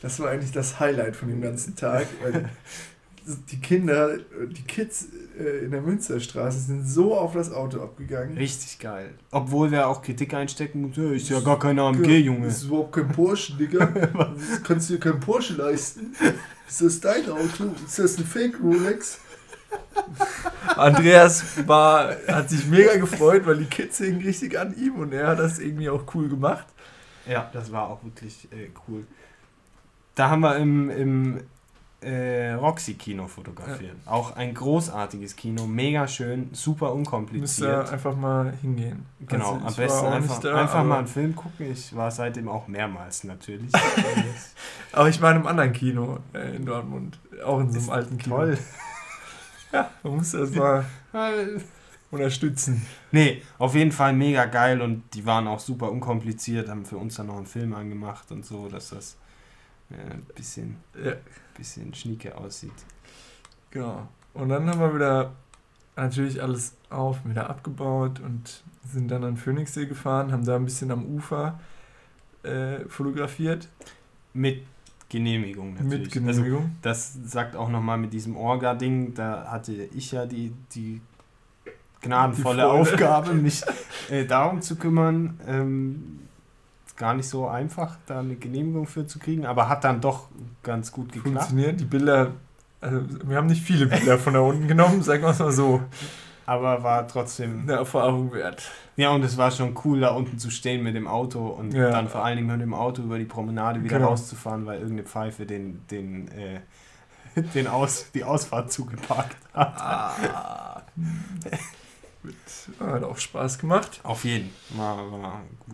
[0.00, 2.48] Das war eigentlich das Highlight von dem ganzen Tag, weil
[3.50, 8.36] die Kinder, die Kids äh, in der Münsterstraße sind so auf das Auto abgegangen.
[8.38, 9.14] richtig geil.
[9.30, 12.46] Obwohl wir auch Kritik einstecken mussten, "Ja, ist ja gar kein AMG, Junge.
[12.46, 13.86] Das ist überhaupt kein Porsche, Digga.
[14.48, 16.14] Das kannst du dir kein Porsche leisten.
[16.68, 17.74] Ist das dein Auto?
[17.86, 19.20] Ist das ein Fake Rolex?
[20.76, 25.28] Andreas war, hat sich mega gefreut, weil die Kids hingen richtig an ihm und er
[25.28, 26.66] hat das irgendwie auch cool gemacht.
[27.26, 29.06] Ja, das war auch wirklich äh, cool.
[30.14, 31.40] Da haben wir im, im
[32.00, 33.96] äh, Roxy-Kino fotografiert.
[34.06, 37.92] Auch ein großartiges Kino, mega schön, super Müsst ihr unkompliziert.
[37.92, 39.04] einfach mal hingehen.
[39.26, 41.72] Genau, Also, am besten einfach, da, einfach mal einen Film gucken.
[41.72, 43.72] Ich war seitdem auch mehrmals natürlich.
[44.92, 47.18] Aber ich war in einem anderen Kino äh, in Dortmund.
[47.44, 48.36] Auch in so einem alten Kino.
[48.36, 48.58] Toll.
[49.70, 50.82] Ja, man muss das mal
[52.10, 52.86] unterstützen.
[53.12, 57.16] Nee, auf jeden Fall mega geil und die waren auch super unkompliziert, haben für uns
[57.16, 59.16] dann noch einen Film angemacht und so, dass das
[59.90, 61.12] äh, ein bisschen, Ja,
[61.58, 62.72] bisschen schnieke aussieht.
[63.70, 64.08] genau.
[64.34, 65.32] Und dann haben wir wieder
[65.96, 70.90] natürlich alles auf, wieder abgebaut und sind dann an Phoenixsee gefahren, haben da ein bisschen
[70.90, 71.58] am Ufer
[72.44, 73.68] äh, fotografiert.
[74.32, 74.62] Mit
[75.08, 76.04] Genehmigung natürlich.
[76.04, 76.58] Mit Genehmigung.
[76.58, 81.00] Also, das sagt auch nochmal mit diesem Orga-Ding, da hatte ich ja die, die
[82.02, 82.68] gnadenvolle Die.
[82.68, 83.62] Aufgabe, mich
[84.10, 85.40] äh, darum zu kümmern.
[85.46, 86.17] Ähm,
[86.98, 90.26] gar nicht so einfach, da eine Genehmigung für zu kriegen, aber hat dann doch
[90.62, 91.36] ganz gut geklappt.
[91.36, 91.80] Funktioniert.
[91.80, 92.32] Die Bilder,
[92.80, 95.80] also wir haben nicht viele Bilder von da unten genommen, sagen wir es mal so.
[96.44, 97.62] Aber war trotzdem.
[97.62, 98.70] Eine Erfahrung wert.
[98.96, 101.90] Ja, und es war schon cool, da unten zu stehen mit dem Auto und Ja.
[101.90, 104.08] dann vor allen Dingen mit dem Auto über die Promenade wieder Genau.
[104.08, 106.60] rauszufahren, weil irgendeine Pfeife den, den, äh,
[107.54, 109.74] den Aus, die Ausfahrt zugeparkt hat.
[109.80, 110.82] Ah.
[112.80, 114.00] Hat auch Spaß gemacht.
[114.02, 114.50] Auf jeden.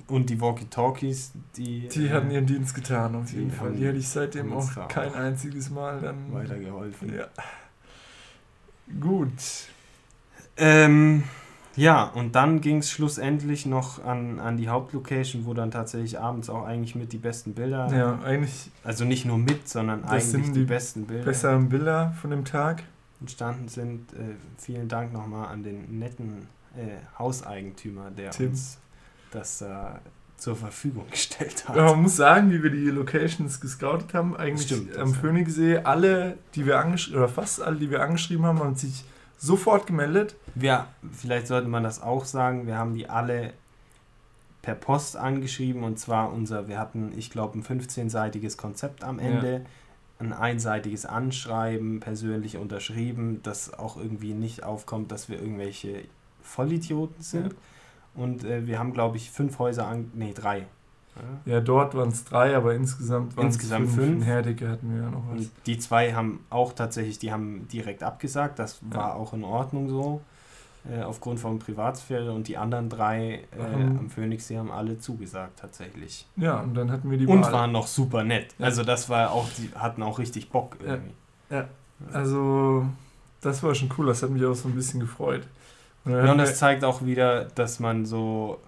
[0.09, 3.73] Und die Walkie-Talkies, die, Die äh, hatten ihren Dienst getan, auf die jeden Fall.
[3.73, 6.33] Die hätte ich seitdem auch kein auch einziges Mal dann.
[6.33, 7.15] weitergeholfen.
[7.15, 7.27] Ja.
[9.01, 9.33] Gut.
[10.57, 11.25] Ähm,
[11.77, 16.49] ja, und dann ging es schlussendlich noch an, an die Hauptlocation, wo dann tatsächlich abends
[16.49, 20.53] auch eigentlich mit die besten Bilder, Ja, eigentlich also nicht nur mit, sondern eigentlich die,
[20.53, 22.85] die besten Bilder besseren Bilder von dem Tag.
[23.21, 24.13] entstanden sind.
[24.13, 28.51] Äh, vielen Dank nochmal an den netten äh, Hauseigentümer, der Tim.
[28.51, 28.79] uns
[29.31, 29.67] das äh,
[30.37, 31.77] zur Verfügung gestellt hat.
[31.77, 35.15] Ja, man muss sagen, wie wir die Locations gescoutet haben, eigentlich Stimmt, am ja.
[35.15, 39.05] Phoenixsee, alle, die wir angeschrieben, oder fast alle, die wir angeschrieben haben, haben sich
[39.39, 40.37] sofort gemeldet.
[40.55, 43.53] Wir, vielleicht sollte man das auch sagen, wir haben die alle
[44.63, 49.27] per Post angeschrieben und zwar unser, wir hatten, ich glaube, ein 15-seitiges Konzept am Ja.
[49.27, 49.67] Ende,
[50.19, 56.05] ein einseitiges Anschreiben, persönlich unterschrieben, das auch irgendwie nicht aufkommt, dass wir irgendwelche
[56.45, 57.55] Vollidioten sind.
[58.15, 60.67] Und äh, wir haben, glaube ich, fünf Häuser an, nee, drei.
[61.47, 61.55] Ja?
[61.55, 63.95] Ja, dort waren es drei, aber insgesamt waren es Insgesamt fünf.
[63.97, 64.17] fünf.
[64.17, 65.41] In Herdecke hatten wir ja noch was.
[65.41, 69.15] Und die zwei haben auch tatsächlich, die haben direkt abgesagt, das war Ja.
[69.15, 70.21] auch in Ordnung so,
[70.89, 72.33] äh, aufgrund von Privatsphäre.
[72.33, 73.99] Und die anderen drei äh, Mhm.
[73.99, 76.27] am Phoenixsee haben alle zugesagt tatsächlich.
[76.37, 77.53] Ja, und dann hatten wir die Und Wahl.
[77.53, 78.55] waren noch super nett.
[78.59, 78.67] Ja.
[78.67, 80.95] Also das war auch, die hatten auch richtig Bock Ja.
[80.95, 81.15] irgendwie.
[82.13, 82.87] Also,
[83.41, 85.47] das war schon cool, das hat mich auch so ein bisschen gefreut.
[86.07, 88.59] Ja, und das zeigt auch wieder, dass man so,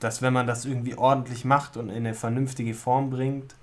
[0.00, 3.54] dass wenn man das irgendwie ordentlich macht und in eine vernünftige Form bringt,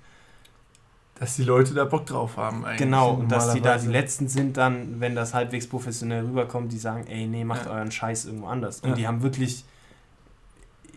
[1.20, 2.78] dass die Leute da Bock drauf haben eigentlich.
[2.78, 3.86] Genau, und dass die da die.
[3.86, 7.72] Letzten sind dann, wenn das halbwegs professionell rüberkommt, die sagen, ey, nee, macht Ja.
[7.72, 8.80] euren Scheiß irgendwo anders.
[8.80, 8.94] Und Ja.
[8.96, 9.64] die haben wirklich,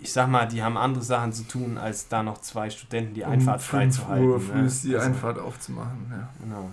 [0.01, 3.21] ich sag mal, die haben andere Sachen zu tun, als da noch zwei Studenten die
[3.21, 4.27] um Einfahrt 5 freizuhalten.
[4.27, 4.65] Uhr früh ne?
[4.65, 6.07] ist die Also, Einfahrt aufzumachen.
[6.09, 6.29] Ja.
[6.43, 6.71] Genau.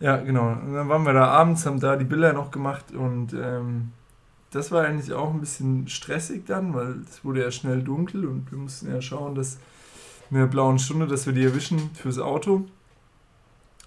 [0.00, 0.48] Ja, genau.
[0.52, 3.92] Und dann waren wir da abends, haben da die Bilder noch gemacht und ähm,
[4.50, 8.50] das war eigentlich auch ein bisschen stressig dann, weil es wurde ja schnell dunkel und
[8.50, 9.58] wir mussten ja schauen, dass
[10.30, 12.64] in der blauen Stunde, dass wir die erwischen fürs Auto.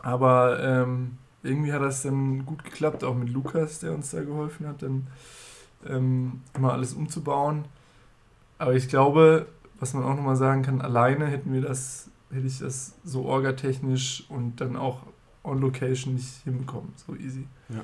[0.02, 4.68] Aber ähm, irgendwie hat das dann gut geklappt, auch mit Lukas, der uns da geholfen
[4.68, 5.08] hat, dann
[5.88, 7.66] ähm, immer alles umzubauen.
[8.58, 9.48] Aber ich glaube,
[9.80, 14.26] was man auch nochmal sagen kann, alleine hätten wir das, hätte ich das so orgatechnisch
[14.30, 15.00] und dann auch
[15.44, 17.48] on location nicht hinbekommen, so easy.
[17.70, 17.84] Ja.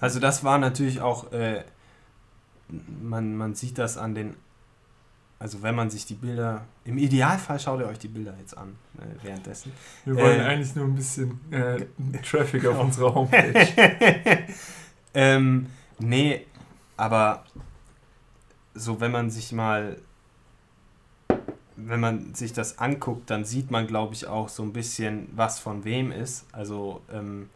[0.00, 1.64] Also das war natürlich auch, äh,
[3.02, 4.36] man, man sieht das an den,
[5.38, 8.76] also wenn man sich die Bilder, im Idealfall schaut ihr euch die Bilder jetzt an
[8.98, 9.72] äh, währenddessen.
[10.04, 11.84] wir wollen äh, eigentlich nur ein bisschen äh,
[12.22, 13.66] Traffic auf unserer Homepage.
[15.14, 15.66] ähm,
[15.98, 16.46] nee,
[16.96, 17.44] Aber
[18.74, 19.98] so, wenn man sich mal,
[21.86, 25.58] wenn man sich das anguckt, dann sieht man, glaube ich, auch so ein bisschen, was
[25.58, 26.46] von wem ist.
[26.52, 27.48] Also, ähm,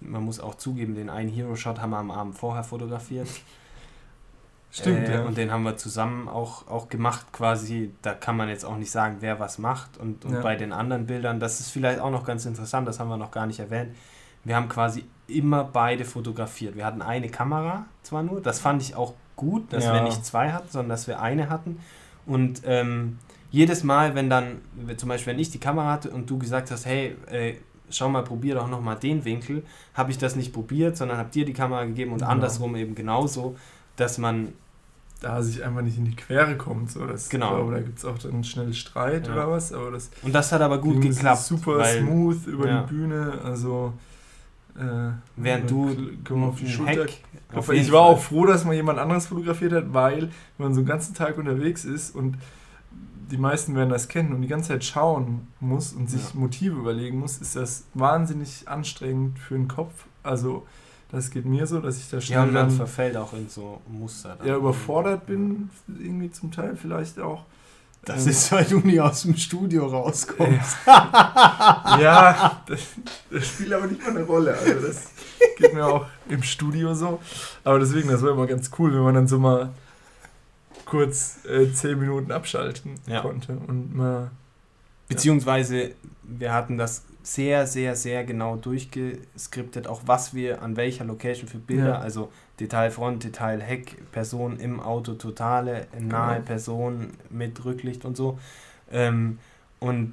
[0.00, 3.28] man muss auch zugeben, den einen Hero-Shot haben wir am Abend vorher fotografiert.
[4.70, 5.24] Stimmt, äh, ja.
[5.24, 7.92] Und den haben wir zusammen auch, auch gemacht, quasi.
[8.02, 9.98] Da kann man jetzt auch nicht sagen, wer was macht.
[9.98, 10.40] Und, und ja.
[10.40, 13.30] bei den anderen Bildern, das ist vielleicht auch noch ganz interessant, das haben wir noch
[13.30, 13.94] gar nicht erwähnt.
[14.42, 16.74] Wir haben quasi immer beide fotografiert.
[16.76, 19.94] Wir hatten eine Kamera zwar nur, das fand ich auch gut, dass ja.
[19.94, 21.80] wir nicht zwei hatten, sondern dass wir eine hatten.
[22.26, 23.18] Und ähm,
[23.50, 24.60] jedes Mal, wenn dann,
[24.96, 27.54] zum Beispiel, wenn ich die Kamera hatte und du gesagt hast, hey, äh,
[27.90, 29.62] schau mal, probier doch nochmal den Winkel,
[29.94, 32.30] habe ich das nicht probiert, sondern habe dir die Kamera gegeben und genau.
[32.30, 33.56] andersrum eben genauso,
[33.96, 34.52] dass man
[35.20, 36.90] da sich einfach nicht in die Quere kommt.
[36.90, 37.06] So.
[37.06, 37.54] Das, genau.
[37.54, 39.32] Glaube, da gibt es auch dann schnell Streit ja.
[39.32, 39.72] oder was.
[39.72, 41.42] Aber das und das hat aber gut geklappt.
[41.42, 42.82] Super smooth über ja.
[42.82, 43.40] die Bühne.
[43.42, 43.94] Also
[44.78, 45.96] äh, Während du
[46.46, 47.06] auf die Schulter.
[47.54, 50.80] Auf ich war auch froh, dass man jemand anderes fotografiert hat, weil wenn man so
[50.80, 52.36] einen ganzen Tag unterwegs ist und
[53.30, 56.40] die meisten werden das kennen und die ganze Zeit schauen muss und sich ja.
[56.40, 60.06] Motive überlegen muss, ist das wahnsinnig anstrengend für den Kopf.
[60.22, 60.66] Also
[61.10, 63.48] das geht mir so, dass ich da schnell ja, und man dann verfällt auch in
[63.48, 64.36] so Muster.
[64.44, 67.44] Ja, überfordert bin, irgendwie zum Teil vielleicht auch.
[68.04, 70.76] Das ist, weil du nie aus dem Studio rauskommst.
[70.86, 72.80] ja, das,
[73.30, 74.56] das, spielt aber nicht mal eine Rolle.
[74.56, 75.10] Also das
[75.56, 77.20] geht mir auch im Studio so.
[77.62, 79.70] Aber deswegen, das war immer ganz cool, wenn man dann so mal
[80.84, 83.20] kurz äh, zehn Minuten abschalten ja.
[83.22, 84.30] konnte und mal.
[85.08, 85.94] Beziehungsweise, ja.
[86.22, 91.58] wir hatten das sehr, sehr, sehr genau durchgeskriptet, auch was wir an welcher Location für
[91.58, 91.98] Bilder, ja.
[91.98, 96.46] also Detail Front, Detail Heck, Person im Auto, totale, nahe genau.
[96.46, 98.38] Person mit Rücklicht und so.
[98.92, 99.38] Ähm,
[99.80, 100.12] und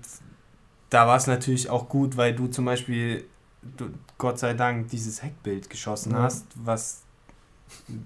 [0.89, 3.25] da war es natürlich auch gut, weil du zum Beispiel,
[3.61, 6.19] du, Gott sei Dank, dieses Heckbild geschossen ja.
[6.19, 7.01] hast, was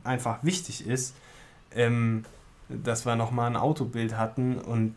[0.04, 1.14] einfach wichtig ist,
[1.76, 2.26] ähm,
[2.70, 4.96] dass wir nochmal ein Autobild hatten und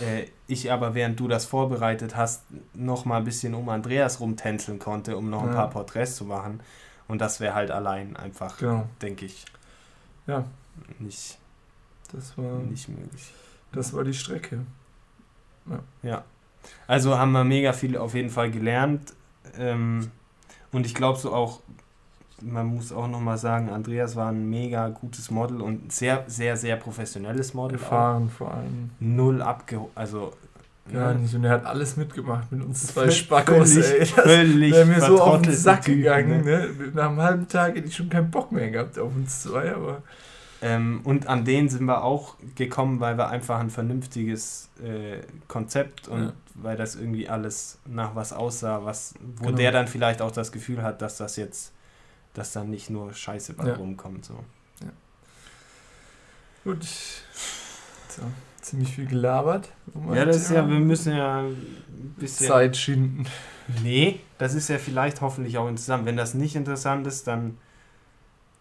[0.00, 2.42] äh, ich aber, während du das vorbereitet hast,
[2.74, 5.54] noch mal ein bisschen um Andreas rumtänzeln konnte, um noch ein ja.
[5.54, 6.60] paar Porträts zu machen.
[7.08, 8.88] Und das wäre halt allein einfach, genau.
[9.00, 9.44] denke ich,
[10.26, 10.44] ja.
[10.98, 11.38] nicht,
[12.12, 13.32] das war, nicht möglich.
[13.72, 14.60] Das war die Strecke.
[15.66, 15.78] Ja.
[16.02, 16.24] ja.
[16.86, 19.12] Also haben wir mega viel auf jeden Fall gelernt.
[19.56, 20.10] Ähm,
[20.72, 21.60] und ich glaube so auch
[22.42, 26.76] man muss auch nochmal sagen, Andreas war ein mega gutes Model und sehr, sehr, sehr
[26.76, 27.78] professionelles Model.
[27.78, 28.36] Erfahren auch.
[28.36, 28.90] vor allem.
[29.00, 30.32] Null abgeholt, also
[30.92, 31.34] Gar nicht.
[31.34, 33.98] Und er hat alles mitgemacht mit uns zwei Spackos, völlig, ey.
[33.98, 36.44] Das völlig wäre mir so auf den Sack typ, gegangen.
[36.44, 36.68] Ne?
[36.94, 40.02] Nach einem halben Tag hätte ich schon keinen Bock mehr gehabt auf uns zwei, aber.
[40.62, 45.18] Ähm, und an den sind wir auch gekommen, weil wir einfach ein vernünftiges äh,
[45.48, 46.32] Konzept und ja.
[46.54, 49.58] weil das irgendwie alles nach was aussah, was, wo genau.
[49.58, 51.72] der dann vielleicht auch das Gefühl hat, dass das jetzt
[52.36, 53.74] dass dann nicht nur Scheiße bei ja.
[53.76, 54.24] rumkommt.
[54.24, 54.34] So.
[54.82, 54.90] Ja.
[56.64, 56.84] Gut.
[58.08, 58.22] So,
[58.60, 59.70] ziemlich viel gelabert.
[60.12, 62.48] Ja, das ist ja, wir müssen ja ein bisschen.
[62.48, 63.26] Zeit schinden.
[63.82, 66.04] Nee, das ist ja vielleicht hoffentlich auch interessant.
[66.04, 67.56] Wenn das nicht interessant ist, dann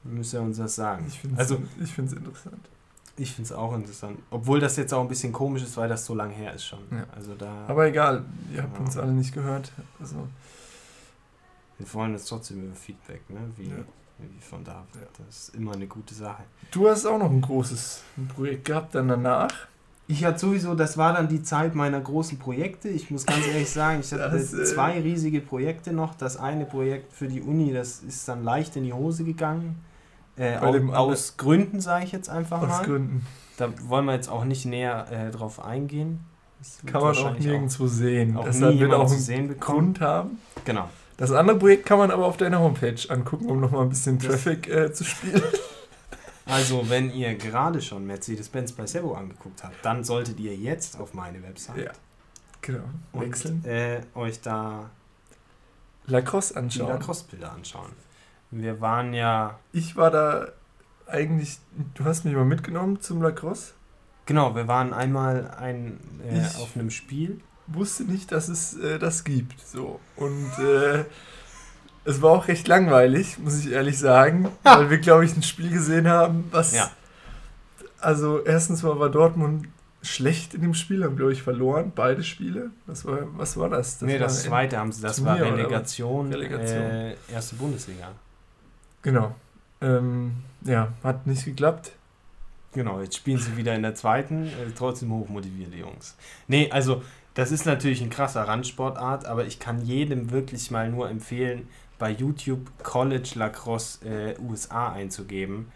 [0.04, 1.06] müsst ihr uns das sagen.
[1.08, 2.70] Ich finde es also, interessant.
[3.18, 4.20] Ich finde es auch interessant.
[4.30, 6.80] Obwohl das jetzt auch ein bisschen komisch ist, weil das so lange her ist schon.
[6.92, 7.06] Ja.
[7.16, 8.86] Also da, Aber egal, ihr habt genau.
[8.86, 9.72] uns alle nicht gehört.
[10.00, 10.28] Also
[11.78, 13.40] wir freuen uns trotzdem über Feedback, ne?
[13.58, 13.76] wie, ja.
[14.20, 14.96] wie von David.
[14.96, 15.08] Ja.
[15.26, 16.44] Das ist immer eine gute Sache.
[16.72, 18.04] Du hast auch noch ein großes
[18.36, 19.54] Projekt gehabt dann danach.
[20.08, 22.90] Ich hatte sowieso, das war dann die Zeit meiner großen Projekte.
[22.90, 26.14] Ich muss ganz ehrlich sagen, ich hatte das, äh, zwei riesige Projekte noch.
[26.14, 29.84] Das eine Projekt für die Uni, das ist dann leicht in die Hose gegangen.
[30.38, 32.80] Äh, aus, aus Gründen, sage ich jetzt einfach aus mal.
[32.80, 33.26] Aus Gründen.
[33.58, 36.20] Da wollen wir jetzt auch nicht näher äh, drauf eingehen.
[36.60, 38.38] Das Kann man auch nirgendwo auch, sehen.
[38.38, 40.40] Auch Deshalb wird auch einen Grund haben.
[40.66, 40.90] Genau.
[41.18, 44.68] Das andere Projekt kann man aber auf deiner Homepage angucken, um nochmal ein bisschen Traffic
[44.68, 45.42] äh, zu spielen.
[46.48, 51.16] Also, wenn ihr gerade schon Mercedes-Benz bei Servo angeguckt habt, dann solltet ihr jetzt auf
[51.16, 51.92] meine Website ja,
[52.62, 52.84] genau.
[53.14, 54.92] wechseln und äh, euch da
[56.06, 56.86] Lacrosse anschauen.
[56.86, 57.92] Die Lacrosse-Bilder anschauen.
[58.52, 59.60] Wir waren ja.
[59.72, 60.50] Ich war da
[61.08, 61.58] eigentlich.
[61.96, 63.74] Du hast mich mal mitgenommen zum Lacrosse.
[64.28, 69.24] Genau, wir waren einmal ein, äh, auf einem Spiel wusste nicht, dass es äh, das
[69.24, 69.60] gibt.
[69.60, 70.00] So.
[70.16, 71.06] Und äh,
[72.06, 75.70] es war auch recht langweilig, muss ich ehrlich sagen, weil wir, glaube ich, ein Spiel
[75.70, 76.74] gesehen haben, was.
[76.76, 76.92] Ja.
[78.00, 79.68] Also, erstens mal war Dortmund
[80.04, 82.70] schlecht in dem Spiel, haben, glaube ich, verloren, beide Spiele.
[82.86, 83.98] Was war, was war das?
[83.98, 86.82] das nee, das zweite haben sie, das Turnier, war Relegation, Relegation.
[86.82, 88.12] Äh, erste Bundesliga.
[89.02, 89.36] Genau.
[89.82, 91.94] Ähm, ja, hat nicht geklappt.
[92.74, 96.16] Genau, jetzt spielen sie wieder in der zweiten, äh, trotzdem hochmotivierte Jungs.
[96.48, 97.02] Nee, also
[97.36, 101.68] das ist natürlich ein krasser Randsportart, aber ich kann jedem wirklich mal nur empfehlen,
[102.00, 105.72] bei YouTube College Lacrosse äh, USA einzugeben.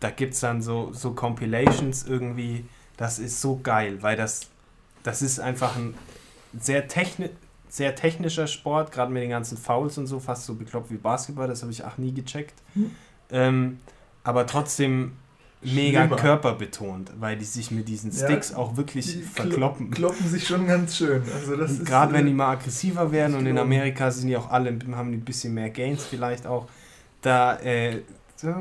[0.00, 2.64] da gibt es dann so, so Compilations irgendwie,
[2.96, 4.48] das ist so geil, weil das,
[5.02, 5.94] das ist einfach ein
[6.58, 7.30] sehr, techni
[7.68, 11.46] sehr technischer Sport, gerade mit den ganzen Fouls und so, fast so bekloppt wie Basketball,
[11.46, 12.54] das habe ich auch nie gecheckt.
[12.74, 12.90] Hm.
[13.30, 13.80] Ähm,
[14.24, 15.12] aber trotzdem
[15.62, 16.16] mega Schlimmer.
[16.16, 19.90] körperbetont, weil die sich mit diesen Sticks ja, auch wirklich verkloppen.
[19.90, 21.22] Kloppen sich schon ganz schön.
[21.34, 24.76] Also das Gerade wenn die mal aggressiver werden und in Amerika sind die auch alle,
[24.92, 26.68] haben die ein bisschen mehr Gains vielleicht auch.
[27.22, 28.00] Da, äh,
[28.36, 28.54] so,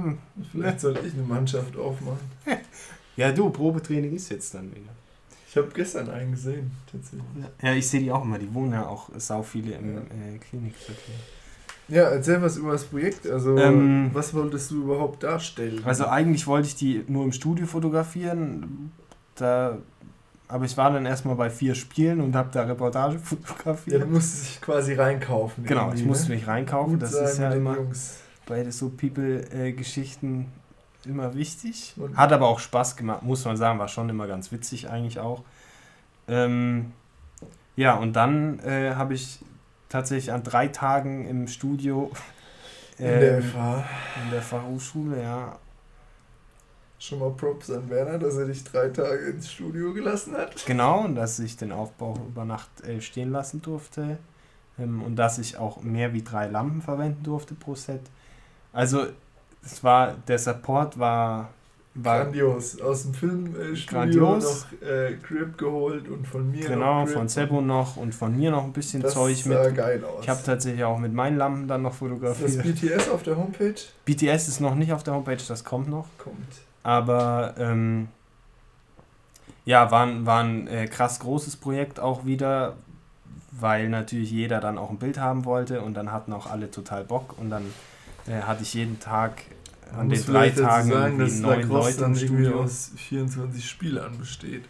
[0.51, 2.29] Vielleicht sollte ich eine Mannschaft aufmachen.
[3.15, 4.91] ja, du, Probetraining ist jetzt dann wieder.
[5.47, 7.23] Ich habe gestern einen gesehen, tatsächlich.
[7.62, 8.38] Ja, ich sehe die auch immer.
[8.38, 10.01] Die wohnen ja auch sau viele im ja.
[10.01, 11.15] äh, Klinikverkehr.
[11.89, 13.28] Ja, erzähl was über das Projekt.
[13.28, 15.82] Also, ähm, was wolltest du überhaupt darstellen?
[15.86, 18.91] Also, eigentlich wollte ich die nur im Studio fotografieren.
[19.36, 19.78] Da,
[20.47, 23.99] aber ich war dann erstmal bei vier Spielen und habe da Reportage fotografiert.
[23.99, 25.63] Ja, du musstest dich quasi reinkaufen.
[25.65, 26.36] Genau, ich musste ne?
[26.36, 26.93] mich reinkaufen.
[26.93, 28.17] Gut das ist ja immer Jungs.
[28.45, 30.47] bei so People-Geschichten
[31.06, 31.93] immer wichtig.
[31.97, 33.80] Und Hat aber auch Spaß gemacht, muss man sagen.
[33.80, 35.43] War schon immer ganz witzig eigentlich auch.
[36.28, 36.91] Ähm,
[37.75, 39.39] ja, und dann äh, habe ich
[39.89, 42.12] tatsächlich an drei Tagen im Studio.
[42.97, 43.86] in der ähm, FH.
[44.23, 45.58] In der Fachhochschule, ja.
[46.99, 50.65] Schon mal Props an Werner, dass er dich drei Tage ins Studio gelassen hat.
[50.65, 54.17] Genau, und dass ich den Aufbau über Nacht äh, stehen lassen durfte.
[54.78, 58.02] Ähm, und dass ich auch mehr wie drei Lampen verwenden durfte pro Set.
[58.73, 59.08] Also,
[59.63, 61.49] es war, der Support war
[62.03, 62.79] war Grandios.
[62.81, 68.13] Aus dem Filmstudio noch äh, Grip geholt und von mir Genau, von Sebo noch und
[68.13, 69.57] von mir noch ein bisschen das Zeug mit.
[69.57, 70.23] Das geil aus.
[70.23, 72.49] Ich habe tatsächlich auch mit meinen Lampen dann noch fotografiert.
[72.49, 73.75] Ist das BTS auf der Homepage?
[74.05, 76.07] BTS ist noch nicht auf der Homepage, das kommt noch.
[76.17, 76.35] Kommt.
[76.83, 78.07] Aber ähm,
[79.65, 82.77] ja, war, war ein äh, krass großes Projekt auch wieder,
[83.51, 87.03] weil natürlich jeder dann auch ein Bild haben wollte und dann hatten auch alle total
[87.03, 87.65] Bock und dann
[88.27, 89.43] äh, hatte ich jeden Tag
[89.97, 94.63] an den drei Tagen sagen, dass neun Leute dann irgendwie aus 24 Spielern besteht.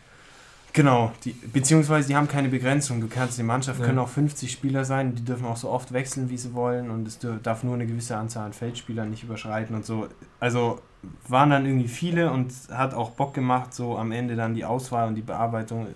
[0.71, 3.01] Genau, die, beziehungsweise die haben keine Begrenzung.
[3.01, 3.85] Du kannst, die Mannschaft ja.
[3.87, 7.07] können auch 50 Spieler sein, die dürfen auch so oft wechseln, wie sie wollen und
[7.07, 10.07] es darf nur eine gewisse Anzahl an Feldspielern nicht überschreiten und so.
[10.39, 10.79] Also
[11.27, 15.07] waren dann irgendwie viele und hat auch Bock gemacht, so am Ende dann die Auswahl
[15.07, 15.87] und die Bearbeitung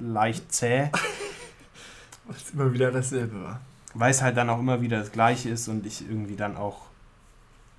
[0.00, 0.90] leicht zäh.
[2.26, 3.60] Weil es immer wieder dasselbe war.
[3.94, 6.82] Weil es halt dann auch immer wieder das gleiche ist und ich irgendwie dann auch,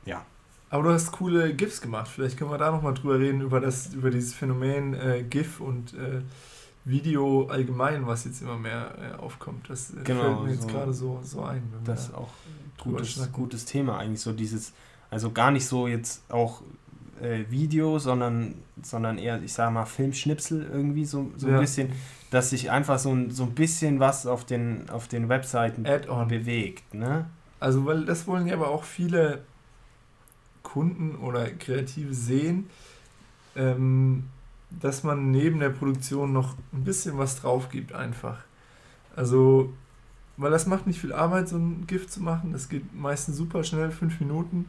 [0.06, 0.26] ja,
[0.70, 2.08] aber du hast coole GIFs gemacht.
[2.08, 5.94] Vielleicht können wir da nochmal drüber reden, über, das, über dieses Phänomen äh, GIF und
[5.94, 6.22] äh,
[6.86, 9.70] Video allgemein, was jetzt immer mehr äh, aufkommt.
[9.70, 11.64] Das äh, genau, fällt mir jetzt so, gerade so, so ein.
[11.84, 14.74] das ist auch ein gutes, gutes Thema eigentlich, so dieses,
[15.10, 16.62] also gar nicht so jetzt auch
[17.22, 21.56] äh, Video, sondern, sondern eher, ich sage mal, Filmschnipsel irgendwie so, so ja.
[21.56, 21.90] ein bisschen,
[22.32, 26.94] dass sich einfach so ein, so ein bisschen was auf den, auf den Webseiten bewegt.
[26.94, 27.26] Ne?
[27.60, 29.42] Also, weil das wollen ja aber auch viele
[30.72, 32.70] Kunden oder Kreative sehen,
[33.56, 34.26] ähm,
[34.70, 38.38] dass man neben der Produktion noch ein bisschen was drauf gibt einfach.
[39.16, 39.74] Also,
[40.38, 42.52] weil das macht nicht viel Arbeit, so ein Gift zu machen.
[42.54, 44.66] Das geht meistens super schnell, fünf Minuten.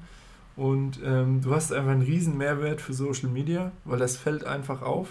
[0.56, 4.82] Und ähm, du hast einfach einen riesen Mehrwert für Social Media, weil das fällt einfach
[4.82, 5.08] auf.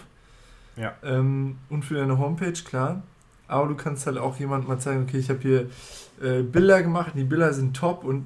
[0.75, 0.93] Ja.
[1.03, 3.03] Ähm, und für deine Homepage, klar.
[3.47, 5.69] Aber du kannst halt auch jemandem mal zeigen, okay, ich habe hier
[6.21, 8.25] äh, Bilder gemacht, die Bilder sind top und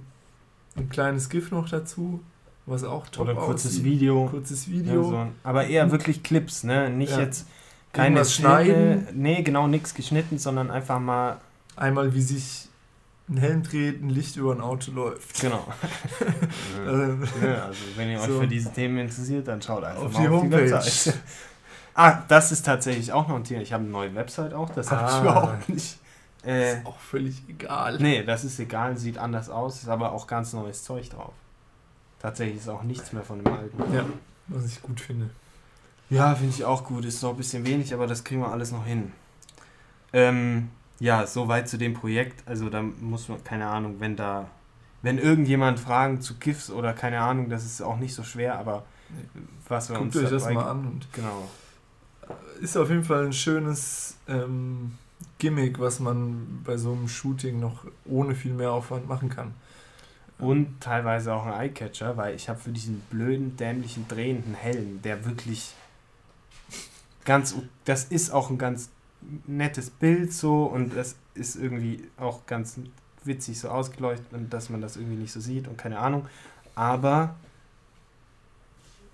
[0.75, 2.21] ein kleines GIF noch dazu
[2.65, 3.83] was auch top Oder kurzes aussieht.
[3.83, 4.27] Video.
[4.27, 5.03] Kurzes Video.
[5.03, 5.27] Ja, so.
[5.43, 6.89] Aber eher wirklich Clips, ne?
[6.89, 7.19] Nicht ja.
[7.19, 7.47] jetzt
[7.91, 9.07] keine Schneiden.
[9.13, 11.37] Nee, genau, nichts geschnitten, sondern einfach mal.
[11.75, 12.67] Einmal, wie sich
[13.29, 15.41] ein Helm dreht, ein Licht über ein Auto läuft.
[15.41, 15.65] Genau.
[16.85, 17.01] also,
[17.45, 18.33] ja, also, wenn ihr so.
[18.33, 20.65] euch für diese Themen interessiert, dann schaut einfach auf mal die auf Homepage.
[20.65, 21.19] die Website.
[21.95, 23.61] ah, das ist tatsächlich auch noch ein Thema.
[23.61, 24.97] Ich habe eine neue Website auch, das ah.
[24.97, 25.97] habe ich überhaupt nicht.
[26.45, 27.97] Äh, ist auch völlig egal.
[27.99, 31.33] Nee, das ist egal, sieht anders aus, ist aber auch ganz neues Zeug drauf.
[32.23, 33.93] Tatsächlich ist auch nichts mehr von dem alten.
[33.93, 34.05] Ja,
[34.47, 35.29] was ich gut finde.
[36.09, 37.03] Ja, finde ich auch gut.
[37.03, 39.11] Ist noch ein bisschen wenig, aber das kriegen wir alles noch hin.
[40.13, 40.69] Ähm,
[41.01, 42.47] ja, soweit zu dem Projekt.
[42.47, 44.47] Also da muss man, keine Ahnung, wenn da,
[45.01, 48.85] wenn irgendjemand Fragen zu GIFs oder keine Ahnung, das ist auch nicht so schwer, aber
[49.67, 50.87] was wir Guckt uns euch das mal an.
[50.87, 51.49] Und genau.
[52.61, 54.93] Ist auf jeden Fall ein schönes ähm,
[55.39, 59.53] Gimmick, was man bei so einem Shooting noch ohne viel mehr Aufwand machen kann.
[60.39, 65.25] Und teilweise auch ein Eyecatcher, weil ich habe für diesen blöden, dämlichen, drehenden Helm, der
[65.25, 65.73] wirklich
[67.23, 67.55] ganz,
[67.85, 68.89] das ist auch ein ganz
[69.47, 72.79] nettes Bild so und das ist irgendwie auch ganz
[73.23, 76.27] witzig so ausgeleuchtet und dass man das irgendwie nicht so sieht und keine Ahnung.
[76.75, 77.35] Aber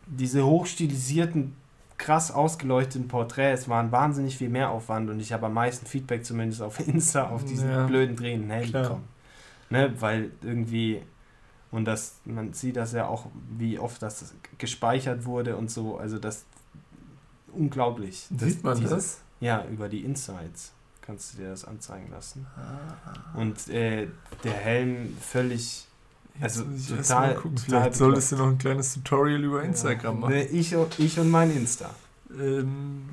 [0.08, 1.56] diese hochstilisierten,
[1.98, 6.62] krass ausgeleuchteten Porträts waren wahnsinnig viel mehr Aufwand und ich habe am meisten Feedback zumindest
[6.62, 9.08] auf Insta auf diesen ja, blöden drehenden Helm bekommen.
[9.70, 11.02] Ne, weil irgendwie
[11.72, 15.98] Und das, man sieht das ja auch, wie oft das gespeichert wurde und so.
[15.98, 16.46] Also das
[17.54, 18.28] unglaublich.
[18.36, 19.22] Sieht man diese, das?
[19.40, 22.46] Ja, über die Insights kannst du dir das anzeigen lassen.
[22.56, 23.38] Ah.
[23.38, 24.08] Und äh,
[24.44, 25.86] der Helm völlig.
[26.42, 27.58] Also total, total.
[27.58, 30.22] Vielleicht solltest du noch ein kleines Tutorial über Instagram ja.
[30.22, 30.34] machen.
[30.34, 31.90] Nee, ich, ich und mein Insta.
[32.40, 33.04] Ähm.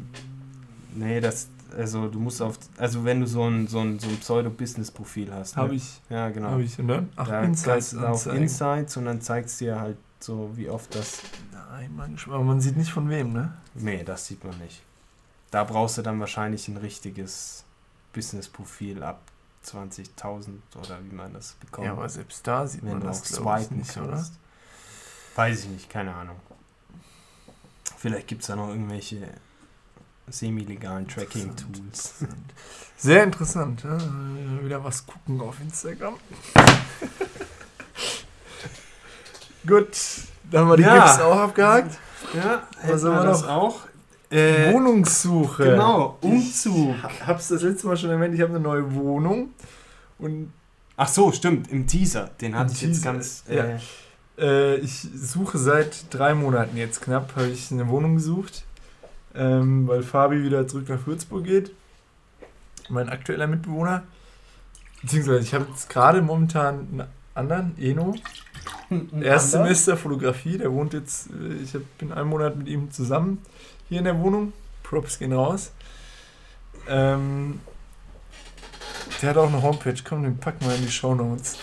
[0.94, 4.19] Nee, das, also du musst auf, also wenn du so ein, so ein, so ein
[4.19, 5.57] Pseudo-Business-Profil hast.
[5.57, 5.62] Ne?
[5.62, 6.01] Habe ich.
[6.09, 6.51] Ja, genau.
[6.51, 6.79] Habe ich.
[6.79, 7.09] Und dann?
[7.17, 7.91] Ach, da Insights.
[7.91, 11.23] Du auf Insights und dann zeigst du dir halt so, wie oft das.
[11.53, 13.55] Nein, man, aber man sieht nicht von wem, ne?
[13.75, 14.83] Nee, das sieht man nicht.
[15.51, 17.64] Da brauchst du dann wahrscheinlich ein richtiges
[18.12, 19.21] Business-Profil ab
[19.64, 21.87] 20.000 oder wie man das bekommt.
[21.87, 24.09] Ja, aber selbst da sieht man das swipen nicht, kannst.
[24.09, 24.27] oder?
[25.35, 26.37] Weiß ich nicht, keine Ahnung.
[27.97, 29.29] Vielleicht gibt es da noch irgendwelche
[30.29, 32.14] semi-legalen Tracking-Tools.
[32.97, 33.85] Sehr interessant.
[33.85, 33.99] Ja?
[34.62, 36.14] Wieder was gucken auf Instagram.
[39.66, 39.97] Gut,
[40.51, 41.07] dann haben wir die ja.
[41.07, 41.99] Gips auch abgehakt.
[42.35, 43.49] Ja, was haben wir noch?
[43.49, 43.81] auch.
[44.31, 45.64] Äh, Wohnungssuche.
[45.64, 46.95] Genau, Umzug.
[46.97, 49.51] Ich hab's das letzte Mal schon erwähnt, ich habe eine neue Wohnung.
[50.18, 50.53] Und
[50.97, 52.31] Ach so, stimmt, im Teaser.
[52.41, 53.45] Den hatte ich Teaser, jetzt ganz.
[53.49, 53.79] Äh, ja.
[54.39, 58.64] äh, ich suche seit drei Monaten jetzt knapp, habe ich eine Wohnung gesucht
[59.37, 61.72] ähm, weil Fabi wieder zurück nach Würzburg geht.
[62.89, 64.05] Mein aktueller Mitbewohner.
[65.03, 68.14] Beziehungsweise ich habe jetzt gerade momentan einen anderen, Eno.
[69.20, 73.39] Erstsemester Fotografie, der wohnt jetzt, äh, ich bin einen Monat mit ihm zusammen
[73.89, 74.53] hier in der Wohnung.
[74.82, 75.72] Props gehen raus.
[76.89, 77.61] Ähm,
[79.20, 81.59] der hat auch eine Homepage, komm, den packen wir in die Show Notes.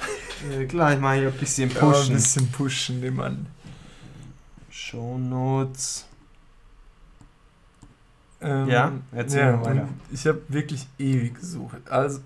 [0.52, 1.92] Ja, klar, ich mache hier ein bisschen pushen.
[1.92, 3.46] Ja, ein bisschen pushen, den Mann.
[4.70, 6.06] Show Notes.
[8.44, 9.88] Ähm, ja, erzähl ja, mal weiter.
[10.12, 11.78] Ich habe wirklich ewig gesucht.
[11.90, 12.20] Also,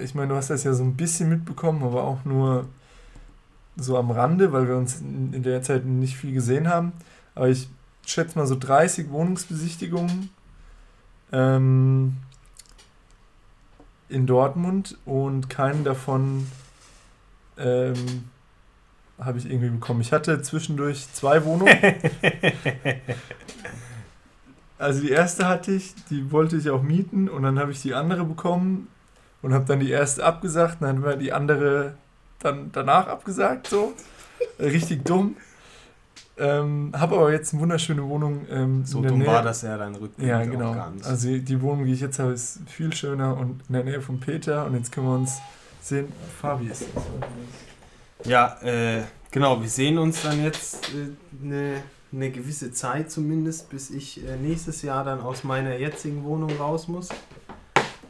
[0.00, 2.66] ich meine, du hast das ja so ein bisschen mitbekommen, aber auch nur
[3.76, 6.92] so am Rande, weil wir uns in der Zeit nicht viel gesehen haben.
[7.34, 7.68] Aber ich
[8.06, 10.30] schätze mal so 30 Wohnungsbesichtigungen
[11.32, 12.16] ähm,
[14.08, 16.46] in Dortmund und keinen davon
[17.56, 18.24] ähm,
[19.18, 20.00] habe ich irgendwie bekommen.
[20.00, 21.74] Ich hatte zwischendurch zwei Wohnungen.
[24.78, 27.94] Also die erste hatte ich, die wollte ich auch mieten und dann habe ich die
[27.94, 28.88] andere bekommen
[29.40, 31.94] und habe dann die erste abgesagt und dann haben wir die andere
[32.40, 33.94] dann danach abgesagt, so.
[34.58, 35.36] Richtig dumm.
[36.38, 38.46] Ähm, habe aber jetzt eine wunderschöne Wohnung.
[38.50, 39.28] Ähm, so dumm Nähe.
[39.28, 40.74] war das ja dein Rückblick Ja, genau.
[41.04, 44.18] Also die Wohnung, die ich jetzt habe, ist viel schöner und in der Nähe von
[44.18, 45.38] Peter und jetzt können wir uns
[45.82, 46.12] sehen.
[46.40, 48.26] Fabi ist das.
[48.26, 51.82] Ja, äh, genau, wir sehen uns dann jetzt äh, eine
[52.12, 56.88] eine gewisse Zeit zumindest, bis ich äh, nächstes Jahr dann aus meiner jetzigen Wohnung raus
[56.88, 57.08] muss.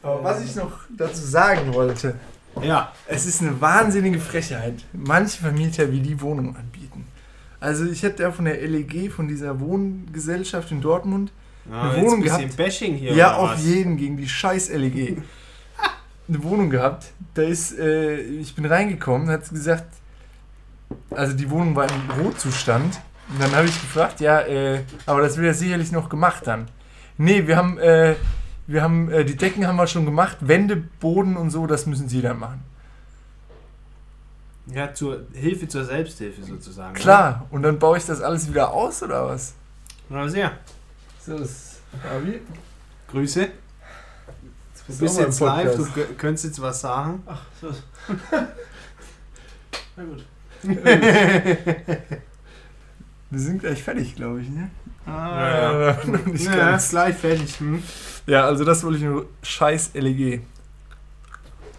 [0.02, 2.16] Aber was ich noch dazu sagen wollte,
[2.60, 2.92] ja.
[3.06, 7.06] es ist eine wahnsinnige Frechheit, manche Vermieter wie die Wohnung anbieten.
[7.60, 11.30] Also ich hätte ja von der LEG, von dieser Wohngesellschaft in Dortmund,
[11.70, 12.56] ja, eine Wohnung gehabt.
[12.56, 13.14] Bashing hier.
[13.14, 13.64] Ja, auf was?
[13.64, 15.22] jeden gegen die scheiß LEG.
[16.28, 17.12] eine Wohnung gehabt.
[17.34, 19.86] Da ist, äh, ich bin reingekommen, hat gesagt,
[21.10, 23.00] also die Wohnung war im Rotzustand
[23.32, 26.68] und dann habe ich gefragt, ja, äh, aber das wird ja sicherlich noch gemacht dann.
[27.16, 28.14] Nee, wir haben, äh,
[28.66, 32.10] wir haben, äh, die Decken haben wir schon gemacht, Wände, Boden und so, das müssen
[32.10, 32.62] Sie dann machen.
[34.66, 36.92] Ja, zur Hilfe zur Selbsthilfe sozusagen.
[36.94, 37.54] Klar, oder?
[37.54, 39.54] und dann baue ich das alles wieder aus, oder was?
[40.10, 40.52] Na sehr.
[41.24, 42.40] So ist Fabi.
[43.08, 43.48] Grüße.
[44.88, 45.86] Du bist jetzt live, du
[46.18, 47.22] könntest jetzt was sagen.
[47.26, 47.68] Ach, so.
[49.96, 50.26] Na gut.
[53.32, 54.70] Wir sind gleich fertig, glaube ich, ne?
[55.06, 55.98] Ah, ja, ja.
[56.26, 56.90] nicht ja, ganz.
[56.90, 57.58] gleich fertig.
[57.60, 57.82] Hm?
[58.26, 60.42] Ja, also das wollte ich nur scheiß LEG.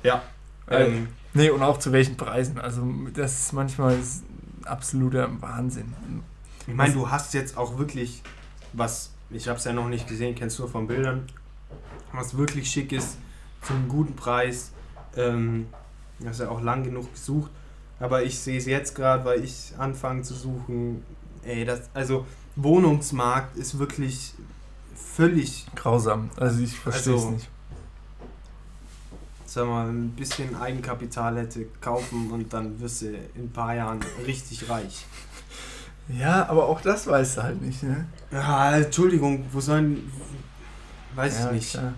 [0.01, 0.23] Ja.
[0.67, 2.57] Ähm, nee, und auch zu welchen Preisen.
[2.59, 2.81] Also
[3.13, 3.99] das ist manchmal
[4.65, 5.93] absoluter Wahnsinn.
[6.65, 8.23] Ich meine, du hast jetzt auch wirklich
[8.73, 11.27] was, ich habe es ja noch nicht gesehen, kennst du von Bildern,
[12.13, 13.19] was wirklich schick ist,
[13.61, 14.71] zum guten Preis.
[15.15, 15.67] Ähm,
[16.25, 17.51] hast ja auch lang genug gesucht.
[17.99, 21.03] Aber ich sehe es jetzt gerade, weil ich anfange zu suchen,
[21.45, 22.25] ey, das, also
[22.55, 24.33] Wohnungsmarkt ist wirklich
[24.95, 26.29] völlig grausam.
[26.37, 27.49] Also ich verstehe also, es nicht.
[29.45, 33.99] Sag mal, ein bisschen Eigenkapital hätte kaufen und dann wirst du in ein paar Jahren
[34.25, 35.05] richtig reich.
[36.09, 38.07] Ja, aber auch das weißt du halt nicht, ne?
[38.31, 40.11] Ja, Entschuldigung, wo sollen.
[41.15, 41.71] Weiß ja, ich nicht.
[41.71, 41.93] Klar.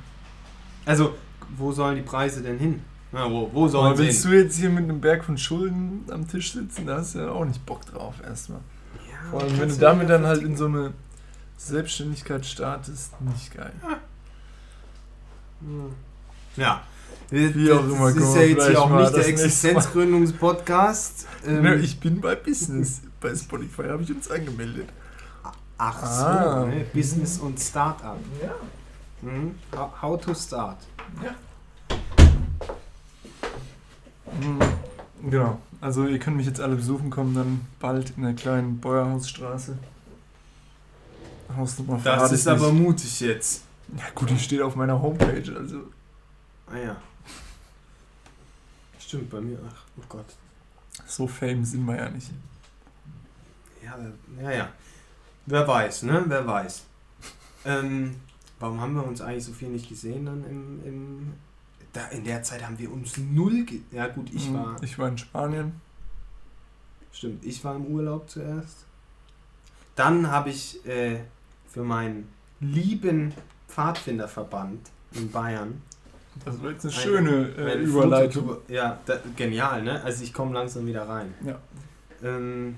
[0.86, 1.16] Also,
[1.58, 2.82] wo sollen die Preise denn hin?
[3.12, 4.32] Na, wo, wo sollen aber willst hin?
[4.32, 6.86] du jetzt hier mit einem Berg von Schulden am Tisch sitzen?
[6.86, 8.60] Da hast du ja auch nicht Bock drauf, erstmal.
[9.32, 10.94] Vor allem, wenn du damit dann halt in so eine
[11.58, 13.74] Selbstständigkeit startest, nicht geil.
[16.56, 16.84] Ja.
[17.30, 18.14] Wie auch immer.
[18.14, 21.28] Das ist ja jetzt hier auch nicht der Existenzgründungspodcast.
[21.48, 23.02] Ähm, ne, ich bin bei Business.
[23.22, 24.90] Bei Spotify habe ich uns angemeldet.
[25.78, 26.62] Ach ah.
[26.62, 26.86] so, ne?
[26.94, 28.20] Business und Startup.
[28.42, 28.54] Ja.
[29.22, 29.56] Mhm.
[30.02, 30.78] How to start.
[31.24, 31.34] Ja.
[34.40, 34.60] Mhm.
[35.32, 35.60] Genau.
[35.82, 39.78] Also ihr könnt mich jetzt alle besuchen kommen, dann bald in der kleinen Bäuerhausstraße.
[41.56, 43.64] Hausnummer Das ist aber mutig jetzt.
[43.98, 45.84] Ja gut, die steht auf meiner Homepage, also.
[46.68, 46.96] Ah ja.
[48.98, 49.60] Stimmt, bei mir.
[49.70, 50.26] Ach, oh Gott.
[51.06, 52.32] So fame sind wir ja nicht.
[53.84, 53.98] Ja,
[54.42, 54.70] ja, ja.
[55.46, 56.24] Wer weiß, ne?
[56.28, 56.84] Wer weiß.
[57.66, 58.16] ähm,
[58.60, 61.34] warum haben wir uns eigentlich so viel nicht gesehen dann im, im
[61.96, 63.66] da in der Zeit haben wir uns null.
[63.92, 64.84] Ja gut, ich mhm, war.
[64.84, 65.82] Ich war in Spanien.
[67.12, 68.86] Stimmt, ich war im Urlaub zuerst.
[69.96, 71.20] Dann habe ich äh,
[71.70, 72.28] für meinen
[72.60, 73.34] lieben
[73.70, 75.82] Pfadfinderverband in Bayern.
[76.44, 78.58] Das war jetzt eine, eine schöne äh, Überleitung.
[78.68, 80.04] Ja, da, genial, ne?
[80.04, 81.34] Also ich komme langsam wieder rein.
[81.46, 81.60] Ja.
[82.22, 82.76] Ähm,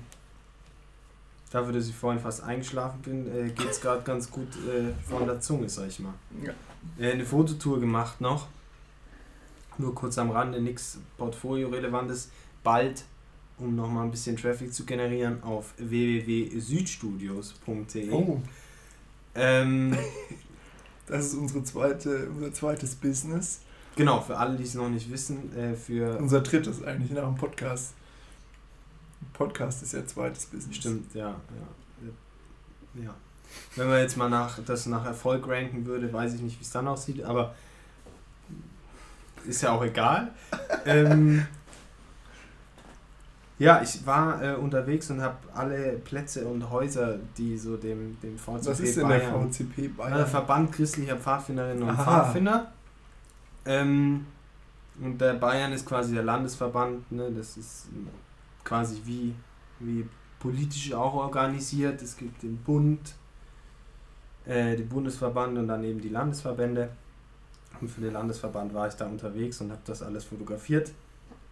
[1.50, 5.26] dafür, dass ich vorhin fast eingeschlafen bin, äh, geht es gerade ganz gut äh, von
[5.26, 6.14] der Zunge, sag ich mal.
[6.44, 6.52] Ja.
[7.04, 8.46] Äh, eine Fototour gemacht noch.
[9.78, 12.30] Nur kurz am Rande, nichts Portfolio-Relevantes.
[12.62, 13.06] Bald,
[13.58, 18.10] um nochmal ein bisschen Traffic zu generieren, auf www.südstudios.de.
[18.10, 18.42] Oh.
[19.34, 19.96] Ähm,
[21.06, 23.60] das ist unsere zweite, unser zweites Business.
[23.96, 26.18] Genau, für alle, die es noch nicht wissen, äh, für.
[26.18, 27.94] Unser drittes eigentlich nach dem Podcast.
[29.32, 30.76] Podcast ist ja zweites Business.
[30.76, 31.38] Stimmt, ja, ja.
[33.02, 33.14] Ja.
[33.76, 36.70] Wenn man jetzt mal nach, das nach Erfolg ranken würde, weiß ich nicht, wie es
[36.70, 37.54] dann aussieht, aber
[39.46, 40.32] ist ja auch egal.
[40.86, 41.46] ähm,
[43.58, 48.38] ja, ich war äh, unterwegs und habe alle Plätze und Häuser, die so dem, dem
[48.38, 50.20] VCP Was ist denn Bayern, der VCP Bayern?
[50.20, 52.04] Äh, Verband christlicher Pfadfinderinnen und Aha.
[52.04, 52.72] Pfadfinder.
[53.66, 54.26] Ähm,
[55.00, 57.30] und der Bayern ist quasi der Landesverband, ne?
[57.36, 57.88] das ist
[58.64, 59.34] quasi wie,
[59.80, 60.06] wie
[60.38, 62.00] politisch auch organisiert.
[62.00, 63.14] Es gibt den Bund,
[64.44, 66.90] äh, den Bundesverband und dann eben die Landesverbände.
[67.80, 70.92] Und für den Landesverband war ich da unterwegs und habe das alles fotografiert.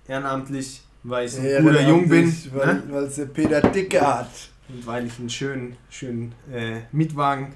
[0.08, 2.32] Ehrenamtlich, weil ich ein cooler Jung bin.
[2.52, 2.96] Weil, ne?
[2.98, 4.30] es der Peter Dicke hat.
[4.68, 7.54] Und weil ich einen schönen, schönen äh, Mietwagen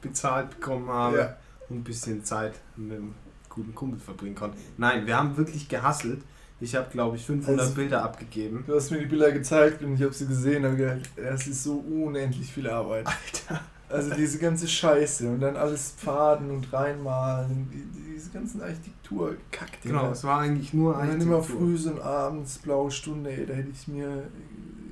[0.00, 1.36] bezahlt bekommen habe ja.
[1.68, 3.14] und ein bisschen Zeit mit einem
[3.48, 4.56] guten Kumpel verbringen konnte.
[4.76, 6.22] Nein, wir haben wirklich gehasselt.
[6.58, 8.64] Ich habe, glaube ich, 500 also, Bilder abgegeben.
[8.66, 11.64] Du hast mir die Bilder gezeigt und ich habe sie gesehen und gedacht, das ist
[11.64, 13.06] so unendlich viel Arbeit.
[13.06, 13.62] Alter.
[13.88, 17.68] Also diese ganze Scheiße und dann alles Pfaden und reinmalen,
[18.14, 19.82] diese ganzen Architektur kackt.
[19.82, 21.36] Genau, es war eigentlich nur Architektur.
[21.36, 24.24] Und dann immer früh und abends, blaue Stunde, ey, da hätte ich mir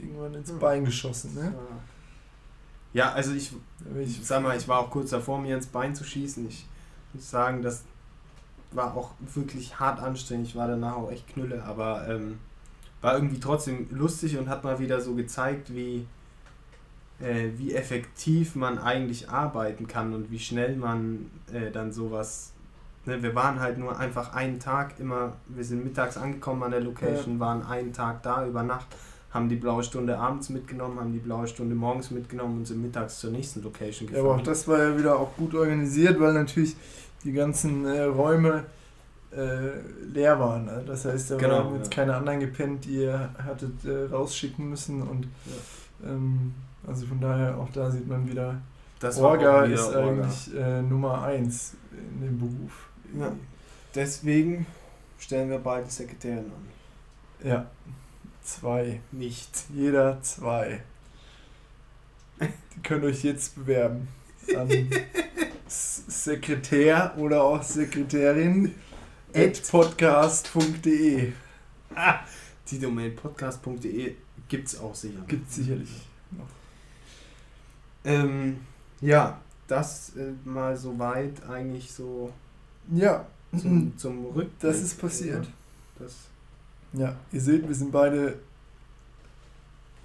[0.00, 1.52] irgendwann ins Bein geschossen, ne?
[2.92, 3.52] Ja, also ich,
[4.00, 6.46] ich sag mal, ich war auch kurz davor, mir ins Bein zu schießen.
[6.48, 6.64] Ich
[7.12, 7.82] muss sagen, das
[8.70, 10.46] war auch wirklich hart anstrengend.
[10.46, 12.38] Ich war danach auch echt knülle, aber ähm,
[13.00, 16.06] war irgendwie trotzdem lustig und hat mal wieder so gezeigt, wie
[17.20, 22.52] äh, wie effektiv man eigentlich arbeiten kann und wie schnell man äh, dann sowas.
[23.06, 26.80] Ne, wir waren halt nur einfach einen Tag immer, wir sind mittags angekommen an der
[26.80, 27.40] Location, ja.
[27.40, 28.86] waren einen Tag da über Nacht,
[29.30, 33.18] haben die blaue Stunde abends mitgenommen, haben die blaue Stunde morgens mitgenommen und sind mittags
[33.18, 34.24] zur nächsten Location gefahren.
[34.24, 36.76] Ja, aber auch das war ja wieder auch gut organisiert, weil natürlich
[37.24, 38.64] die ganzen äh, Räume
[39.36, 39.80] äh,
[40.12, 40.66] leer waren.
[40.66, 40.84] Ne?
[40.86, 42.02] Das heißt, da genau, waren jetzt ja.
[42.02, 46.10] keine anderen gepennt, die ihr hattet äh, rausschicken müssen und ja.
[46.10, 46.54] ähm,
[46.86, 48.60] also von daher, auch da sieht man wieder,
[49.00, 50.00] das Orga wieder ist Orga.
[50.00, 52.88] eigentlich äh, Nummer eins in dem Beruf.
[53.18, 53.32] Ja.
[53.94, 54.66] Deswegen
[55.18, 57.48] stellen wir beide Sekretärin an.
[57.48, 57.66] Ja,
[58.42, 59.00] zwei.
[59.12, 59.64] Nicht.
[59.74, 60.82] Jeder zwei.
[62.40, 64.08] Die könnt euch jetzt bewerben.
[64.56, 64.68] An
[65.68, 68.74] Sekretär oder auch Sekretärin
[69.34, 71.32] at podcast.de.
[71.94, 72.20] Ah,
[72.70, 74.14] die Domain podcast.de
[74.48, 75.20] gibt es auch sicher.
[75.26, 75.90] Gibt es sicherlich
[76.30, 76.46] noch.
[78.04, 78.58] Ähm,
[79.00, 82.32] ja, das äh, mal soweit eigentlich so
[82.92, 83.26] ja.
[83.58, 84.60] zum, zum Rückblick.
[84.60, 85.46] Das ist passiert.
[85.98, 86.14] Das
[86.92, 88.38] ja, ihr seht, wir sind beide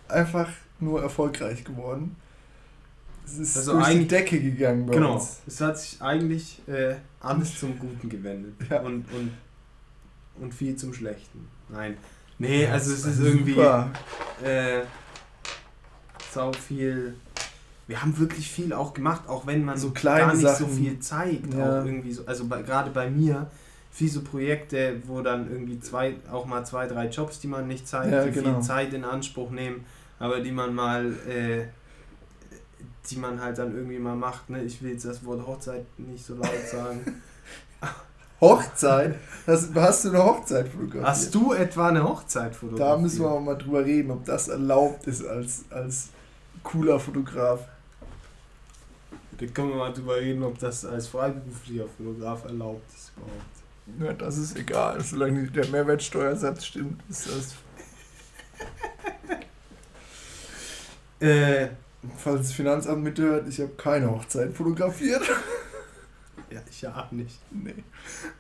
[0.08, 2.16] einfach nur erfolgreich geworden.
[3.26, 5.42] Es ist also durch die Decke gegangen bei genau, uns.
[5.46, 8.56] Es hat sich eigentlich äh, alles zum Guten gewendet.
[8.70, 8.82] Ja.
[8.82, 9.32] Und, und,
[10.42, 11.48] und viel zum Schlechten.
[11.70, 11.98] Nein.
[12.40, 13.60] Nee, also es ist irgendwie
[14.44, 14.82] äh,
[16.32, 17.16] sau viel
[17.90, 20.68] wir haben wirklich viel auch gemacht, auch wenn man so gar nicht Sachen.
[20.68, 21.56] so viel zeigt.
[21.56, 21.82] Ja.
[21.82, 23.48] Auch irgendwie so, also bei, gerade bei mir,
[23.90, 27.88] viele so Projekte, wo dann irgendwie zwei, auch mal zwei, drei Jobs, die man nicht
[27.88, 28.54] zeigt, ja, die genau.
[28.54, 29.86] viel Zeit in Anspruch nehmen,
[30.20, 31.64] aber die man mal, äh,
[33.10, 34.52] die man halt dann irgendwie mal macht.
[34.52, 34.62] Ne?
[34.62, 37.00] Ich will jetzt das Wort Hochzeit nicht so laut sagen.
[38.40, 39.16] Hochzeit?
[39.48, 41.08] Hast, hast du eine Hochzeit fotografiert?
[41.08, 42.98] Hast du etwa eine Hochzeit fotografiert?
[42.98, 46.10] Da müssen wir auch mal drüber reden, ob das erlaubt ist als, als
[46.62, 47.62] cooler Fotograf.
[49.40, 53.60] Da können wir mal drüber reden, ob das als freiberuflicher Fotograf erlaubt ist überhaupt.
[54.00, 55.02] Ja, das ist egal.
[55.02, 57.56] Solange der Mehrwertsteuersatz stimmt, ist das.
[61.28, 61.70] äh,
[62.18, 65.24] falls das Finanzamt mithört, ich habe keine Hochzeit fotografiert.
[66.52, 67.40] Ja, ich ja auch nicht.
[67.52, 67.76] Nee.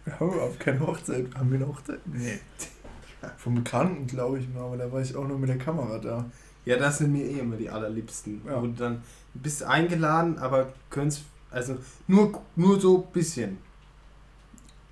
[0.03, 1.27] Wir haben überhaupt keine Hochzeit.
[1.35, 1.99] Haben wir eine Hochzeit?
[2.07, 2.39] Nee.
[3.37, 6.25] Vom Bekannten, glaube ich mal, aber da war ich auch nur mit der Kamera da.
[6.65, 8.41] Ja, das sind mir eh immer die allerliebsten.
[8.47, 8.55] Ja.
[8.55, 9.03] Und dann
[9.33, 11.77] bist eingeladen, aber könntest, also
[12.07, 13.57] nur, nur so ein bisschen.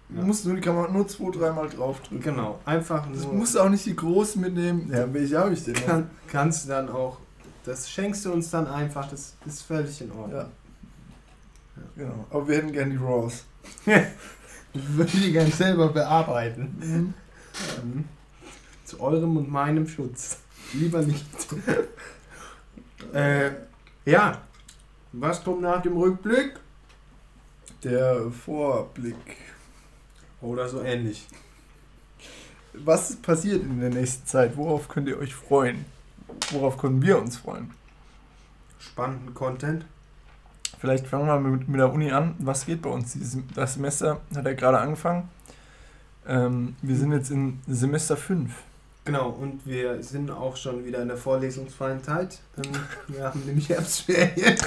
[0.09, 0.21] Ja.
[0.21, 2.21] Du musst nur die Kamera nur zwei, dreimal draufdrücken.
[2.21, 3.21] Genau, einfach nur.
[3.21, 4.89] Du musst auch nicht die großen mitnehmen.
[4.91, 5.73] Ja, welche habe ich denn?
[5.73, 7.17] Kann, kannst du dann auch,
[7.65, 10.39] das schenkst du uns dann einfach, das ist völlig in Ordnung.
[10.39, 10.49] Ja.
[11.95, 13.45] Genau, aber wir hätten gerne die Raws.
[13.85, 16.75] ich würde die gerne selber bearbeiten.
[16.79, 17.13] Mhm.
[17.83, 18.05] Mhm.
[18.85, 20.39] Zu eurem und meinem Schutz.
[20.73, 21.25] Lieber nicht.
[23.13, 23.51] äh,
[24.07, 24.41] ja.
[25.11, 26.59] Was kommt nach dem Rückblick?
[27.83, 29.15] Der Vorblick.
[30.41, 31.27] Oder so ähnlich.
[32.73, 34.55] Was passiert in der nächsten Zeit?
[34.55, 35.85] Worauf könnt ihr euch freuen?
[36.51, 37.71] Worauf können wir uns freuen?
[38.79, 39.85] Spannenden Content.
[40.79, 42.35] Vielleicht fangen wir mit, mit der Uni an.
[42.39, 43.17] Was geht bei uns?
[43.55, 45.29] Das Semester hat ja gerade angefangen.
[46.27, 48.53] Ähm, wir sind jetzt in Semester 5.
[49.07, 52.39] Genau, und wir sind auch schon wieder in der vorlesungsfreien Zeit.
[52.57, 52.71] Ähm,
[53.07, 54.57] wir haben nämlich Herbstferien.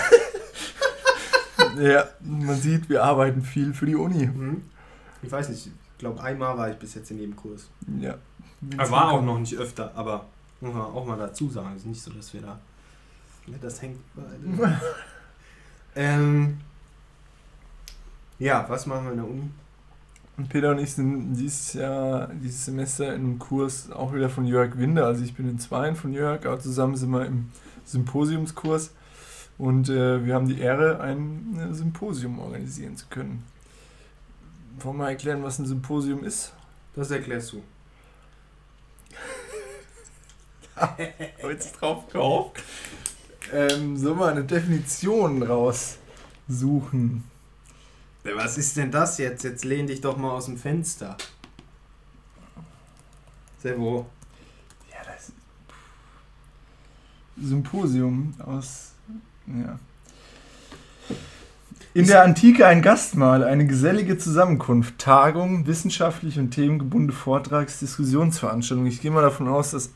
[1.79, 4.27] ja, man sieht, wir arbeiten viel für die Uni.
[4.27, 4.63] Mhm.
[5.23, 7.69] Ich weiß nicht, ich glaube, einmal war ich bis jetzt in jedem Kurs.
[8.01, 8.17] Ja.
[8.77, 10.25] Er war auch noch nicht öfter, aber
[10.61, 11.75] muss man auch mal dazu sagen.
[11.77, 12.59] Es ist nicht so, dass wir da.
[13.61, 14.01] Das hängt.
[15.97, 16.61] Ähm,
[18.39, 19.51] ja, was machen wir in der Uni?
[20.49, 24.79] Peter und ich sind dieses Jahr, dieses Semester in einem Kurs auch wieder von Jörg
[24.79, 25.07] Winder.
[25.07, 27.51] Also ich bin in zweien von Jörg, aber zusammen sind wir im
[27.85, 28.93] Symposiumskurs.
[29.59, 33.45] Und äh, wir haben die Ehre, ein äh, Symposium organisieren zu können.
[34.79, 36.55] Wollen wir mal erklären, was ein Symposium ist?
[36.95, 37.63] Das erklärst du.
[41.43, 42.63] Heute drauf gehofft
[43.53, 47.25] ähm, so mal eine Definition raussuchen.
[48.23, 49.45] Was ist denn das jetzt?
[49.45, 51.17] Jetzt lehn dich doch mal aus dem Fenster.
[53.63, 54.07] Servo.
[54.91, 55.33] Ja, das.
[57.43, 58.93] Symposium aus.
[59.47, 59.79] Ja.
[61.93, 68.87] In der Antike ein Gastmahl, eine gesellige Zusammenkunft, Tagung, wissenschaftliche und themengebundene Vortrags-, Diskussionsveranstaltung.
[68.87, 69.91] Ich gehe mal davon aus, dass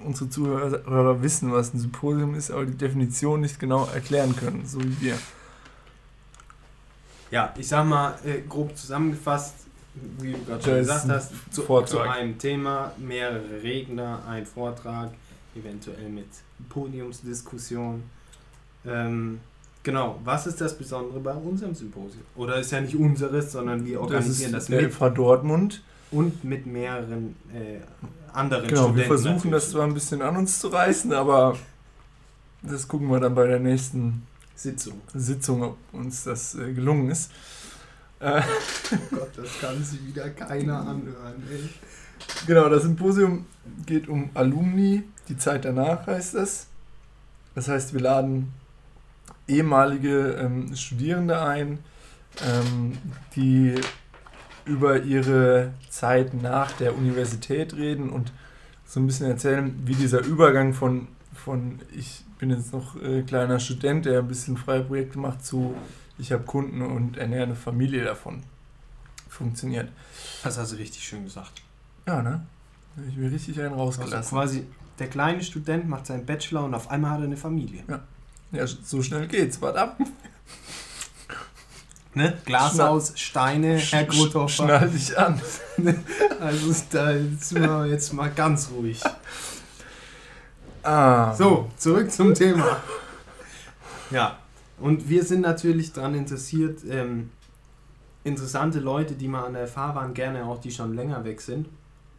[0.00, 4.82] unsere Zuhörer wissen, was ein Symposium ist, aber die Definition nicht genau erklären können, so
[4.82, 5.18] wie wir.
[7.30, 9.54] Ja, ich sag mal, äh, grob zusammengefasst,
[10.20, 15.10] wie du gerade schon gesagt hast, zu, zu, einem Thema, mehrere Redner, ein Vortrag,
[15.54, 16.28] eventuell mit
[16.68, 18.02] Podiumsdiskussion.
[18.86, 19.40] Ähm,
[19.82, 22.22] genau, was ist das Besondere bei unserem Symposium?
[22.36, 25.00] Oder ist ja nicht unseres, sondern wir organisieren das, ist das mit.
[25.00, 25.82] Der Dortmund.
[26.12, 27.80] Und mit mehreren äh,
[28.32, 28.98] anderen genau, Studenten.
[28.98, 31.56] Wir versuchen das zwar ein bisschen an uns zu reißen, aber
[32.62, 34.22] das gucken wir dann bei der nächsten
[34.56, 37.30] Sitzung, Sitzung ob uns das äh, gelungen ist.
[38.18, 38.40] Äh,
[38.92, 41.42] oh Gott, das kann sich wieder keiner anhören.
[41.50, 41.68] Ey.
[42.46, 43.46] Genau, das Symposium
[43.84, 46.66] geht um Alumni, die Zeit danach heißt es.
[47.54, 48.52] Das heißt, wir laden
[49.48, 51.78] ehemalige ähm, Studierende ein,
[52.44, 52.98] ähm,
[53.34, 53.74] die
[54.64, 58.32] über ihre Zeit nach der Universität reden und
[58.84, 63.60] so ein bisschen erzählen, wie dieser Übergang von, von ich bin jetzt noch äh, kleiner
[63.60, 65.74] Student, der ein bisschen freie Projekte macht, zu
[66.18, 68.42] ich habe Kunden und ernähre eine Familie davon
[69.28, 69.90] funktioniert.
[70.42, 71.62] Das hast du richtig schön gesagt.
[72.06, 72.46] Ja, ne?
[72.94, 74.16] Da habe ich mir richtig einen rausgelassen.
[74.16, 74.66] Also quasi
[74.98, 77.84] der kleine Student macht seinen Bachelor und auf einmal hat er eine Familie.
[77.88, 78.00] Ja,
[78.52, 79.60] ja so schnell geht's.
[79.60, 79.98] Warte ab.
[82.14, 82.32] Ne?
[82.46, 84.48] Glashaus, Steine, Herr Grothofer.
[84.48, 85.38] Schnall dich an.
[86.40, 89.02] also da sind wir jetzt mal ganz ruhig.
[90.86, 91.34] Ah.
[91.34, 92.76] So, zurück zum Thema.
[94.12, 94.38] Ja,
[94.78, 97.30] und wir sind natürlich daran interessiert, ähm,
[98.22, 101.66] interessante Leute, die mal an der FH waren, gerne auch die schon länger weg sind.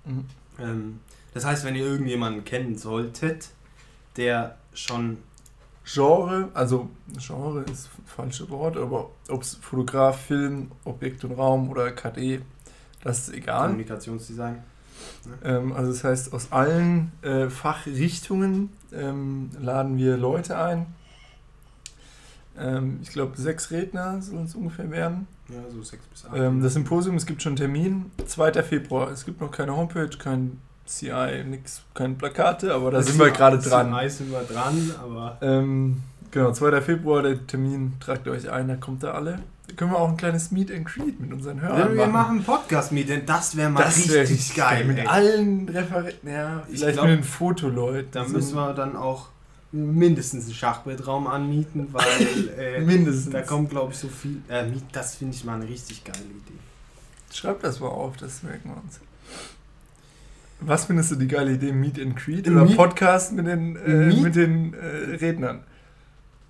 [0.03, 0.25] Mhm.
[0.59, 0.99] Ähm,
[1.33, 3.49] das heißt, wenn ihr irgendjemanden kennen solltet,
[4.17, 5.19] der schon
[5.85, 11.69] Genre, also Genre ist das falsche Wort, aber ob es Fotograf, Film, Objekt und Raum
[11.69, 12.41] oder KD,
[13.01, 13.67] das ist egal.
[13.67, 14.61] Kommunikationsdesign.
[15.43, 20.87] Ähm, also das heißt, aus allen äh, Fachrichtungen ähm, laden wir Leute ein.
[22.57, 25.27] Ähm, ich glaube, sechs Redner sollen es ungefähr werden.
[25.49, 26.35] Ja, so sechs bis acht.
[26.35, 28.63] Ähm, das Symposium, es gibt schon einen Termin, 2.
[28.63, 29.11] Februar.
[29.11, 33.29] Es gibt noch keine Homepage, kein CI, nix, keine Plakate, aber da das sind wir
[33.31, 33.93] gerade dran.
[33.93, 35.37] CI sind wir dran, aber.
[36.37, 36.81] Genau, 2.
[36.81, 39.39] Februar, der Termin, tragt euch ein, da kommt da alle.
[39.67, 42.43] Da können wir auch ein kleines Meet and Greet mit unseren Hörern ja, wir machen
[42.43, 44.85] Podcast-Meet, denn das wäre mal das wär richtig, geil.
[44.85, 45.07] Mit ey.
[45.07, 48.11] allen Referenten, ja, vielleicht glaub, mit den Fotoleuten.
[48.11, 49.29] Da müssen wir dann auch
[49.71, 53.33] mindestens einen Schachbrettraum anmieten, weil äh, mindestens.
[53.33, 54.39] da kommt, glaube ich, so viel.
[54.47, 56.59] Äh, das finde ich mal eine richtig geile Idee.
[57.33, 58.99] Schreib das mal auf, das merken wir uns.
[60.59, 61.71] Was findest du die geile Idee?
[61.71, 65.63] Meet and Greet oder Meet Podcast mit den, äh, mit den äh, Rednern?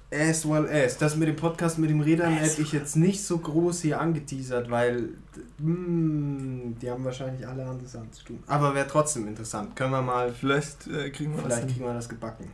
[0.10, 0.97] As well as.
[0.97, 4.70] Das mit dem Podcast mit dem Rednern hätte ich jetzt nicht so groß hier angeteasert,
[4.70, 5.10] weil
[5.58, 8.43] mh, hm, die haben wahrscheinlich alle anderes zu tun.
[8.47, 9.76] Aber wäre trotzdem interessant.
[9.76, 10.32] Können wir mal.
[10.32, 11.72] Vielleicht äh, kriegen wir vielleicht das.
[11.72, 12.49] kriegen wir das gebacken.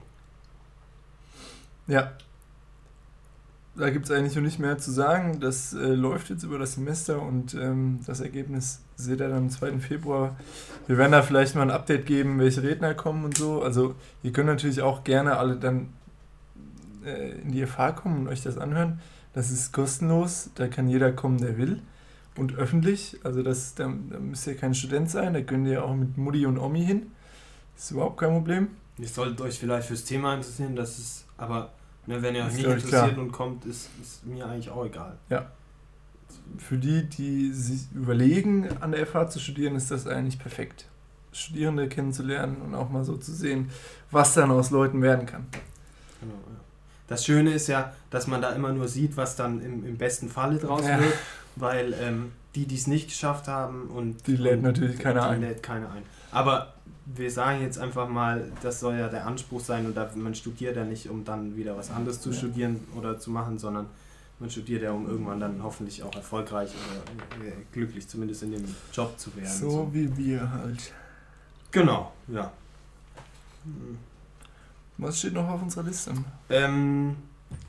[1.86, 2.14] Ja.
[3.76, 5.40] Da gibt es eigentlich noch nicht mehr zu sagen.
[5.40, 9.50] Das äh, läuft jetzt über das Semester und ähm, das Ergebnis seht ihr dann am
[9.52, 9.80] 2.
[9.80, 10.36] Februar.
[10.88, 13.62] Wir werden da vielleicht mal ein Update geben, welche Redner kommen und so.
[13.62, 13.94] Also
[14.24, 15.90] ihr könnt natürlich auch gerne alle dann
[17.06, 19.00] äh, in die FH kommen und euch das anhören.
[19.34, 21.82] Das ist kostenlos, da kann jeder kommen, der will.
[22.36, 25.96] Und öffentlich, also das, da, da müsst ihr kein Student sein, da könnt ihr auch
[25.96, 27.12] mit Mutti und Omi hin.
[27.76, 28.70] Das ist überhaupt kein Problem.
[28.98, 31.72] Ihr solltet euch vielleicht fürs Thema interessieren, das ist aber
[32.06, 33.18] Ne, wenn ihr euch nicht interessiert klar.
[33.18, 35.18] und kommt, ist, ist mir eigentlich auch egal.
[35.30, 35.52] Ja.
[36.58, 40.88] Für die, die sich überlegen, an der FH zu studieren, ist das eigentlich perfekt.
[41.32, 43.70] Studierende kennenzulernen und auch mal so zu sehen,
[44.12, 45.48] was dann aus Leuten werden kann.
[46.20, 46.60] Genau, ja.
[47.08, 50.30] Das Schöne ist ja, dass man da immer nur sieht, was dann im, im besten
[50.30, 51.00] Falle draus ja.
[51.00, 51.14] wird,
[51.56, 55.42] weil ähm, die, die es nicht geschafft haben und die lädt natürlich keiner ein.
[55.42, 56.04] lädt keiner ein.
[56.32, 56.74] Aber
[57.06, 60.78] wir sagen jetzt einfach mal, das soll ja der Anspruch sein und da, man studiert
[60.78, 62.36] ja nicht, um dann wieder was anderes zu ja.
[62.36, 63.88] studieren oder zu machen, sondern
[64.40, 68.76] man studiert ja, um irgendwann dann hoffentlich auch erfolgreich oder äh, glücklich zumindest in dem
[68.94, 69.50] Job zu werden.
[69.50, 69.94] So, so.
[69.94, 70.92] wie wir halt.
[71.72, 72.52] Genau, ja.
[75.04, 76.14] Was steht noch auf unserer Liste?
[76.50, 77.16] Ähm,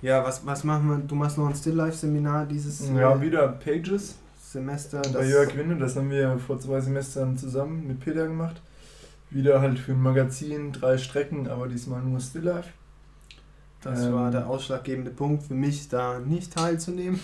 [0.03, 0.99] ja, was, was machen wir?
[0.99, 4.17] Du machst noch ein Still-Life-Seminar dieses Ja, äh, wieder Pages.
[4.41, 5.03] Semester.
[5.13, 8.63] Bei Jörg Winde, das haben wir vor zwei Semestern zusammen mit Peter gemacht.
[9.31, 12.71] Wieder halt für ein Magazin, drei Strecken, aber diesmal nur Still Life.
[13.81, 17.19] Das ähm, war der ausschlaggebende Punkt für mich, da nicht teilzunehmen.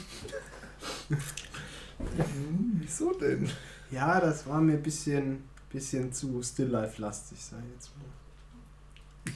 [1.08, 3.48] Hm, wieso denn?
[3.90, 8.09] Ja, das war mir ein bisschen, bisschen zu Still Life-lastig, sag ich jetzt mal.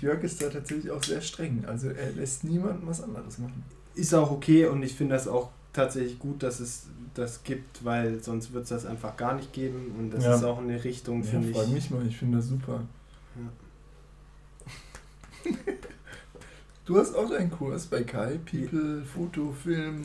[0.01, 1.64] Jörg ist da tatsächlich auch sehr streng.
[1.66, 3.64] Also er lässt niemanden was anderes machen.
[3.95, 8.22] Ist auch okay und ich finde das auch tatsächlich gut, dass es das gibt, weil
[8.22, 10.35] sonst wird es das einfach gar nicht geben und das ja.
[10.35, 11.57] ist auch eine Richtung, ja, finde ich.
[11.57, 12.82] Frag mich mal, ich finde das super.
[15.45, 15.51] Ja.
[16.85, 20.03] du hast auch einen Kurs bei Kai, People, Foto, Film.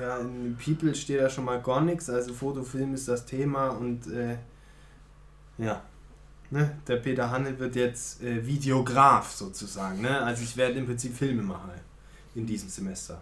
[0.00, 3.68] Ja, in People steht da schon mal gar nichts, also Foto, Film ist das Thema
[3.68, 4.36] und äh,
[5.58, 5.82] ja.
[6.50, 6.76] Ne?
[6.86, 10.00] Der Peter Hanne wird jetzt äh, Videograf sozusagen.
[10.00, 10.20] Ne?
[10.20, 11.70] Also ich werde im Prinzip Filme machen
[12.34, 13.20] in diesem Semester.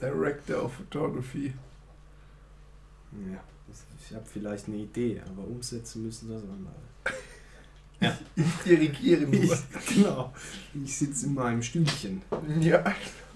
[0.00, 1.54] Director of Photography.
[3.12, 3.40] Ja,
[3.98, 6.74] ich habe vielleicht eine Idee, aber umsetzen müssen das andere.
[7.98, 8.14] Ja.
[8.36, 9.42] Ich dirigiere nur.
[9.42, 10.30] Ich, genau.
[10.84, 12.20] Ich sitze in meinem Stühlchen.
[12.60, 12.84] Ja.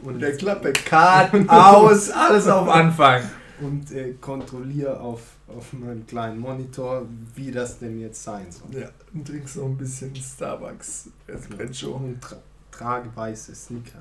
[0.03, 0.75] Und der Klappe.
[0.75, 3.23] Karten aus, alles auf Anfang.
[3.61, 8.81] Und äh, kontrolliere auf, auf meinem kleinen Monitor, wie das denn jetzt sein soll.
[8.81, 11.93] Ja, und trinkst noch ein bisschen Starbucks Espresso.
[11.93, 12.37] Und tra
[12.71, 13.99] trage weiße Sneaker.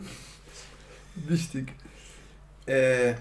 [1.15, 1.73] Wichtig.
[2.65, 3.15] Äh,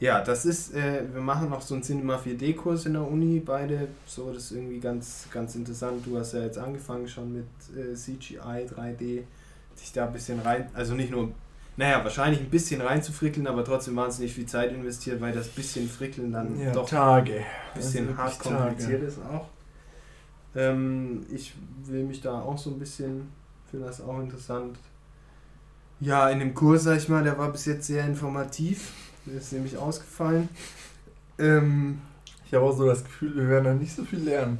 [0.00, 3.88] ja, das ist, äh, wir machen noch so einen Cinema 4D-Kurs in der Uni, beide.
[4.06, 6.06] So, das ist irgendwie ganz, ganz interessant.
[6.06, 7.46] Du hast ja jetzt angefangen schon mit
[7.76, 9.22] äh, CGI, 3D,
[9.74, 11.32] sich da ein bisschen rein, also nicht nur,
[11.78, 16.32] naja, wahrscheinlich ein bisschen reinzufrickeln, aber trotzdem wahnsinnig viel Zeit investiert, weil das bisschen frickeln
[16.32, 17.36] dann ja, doch Tage.
[17.36, 19.06] ein bisschen also hart kompliziert Tage.
[19.06, 19.46] ist auch.
[20.56, 21.54] Ähm, ich
[21.84, 23.28] will mich da auch so ein bisschen,
[23.70, 24.76] finde das auch interessant,
[26.00, 28.92] ja, in dem Kurs, sag ich mal, der war bis jetzt sehr informativ.
[29.26, 30.48] Der ist nämlich ausgefallen.
[31.38, 32.00] Ähm,
[32.44, 34.58] ich habe auch so das Gefühl, wir werden da nicht so viel lernen.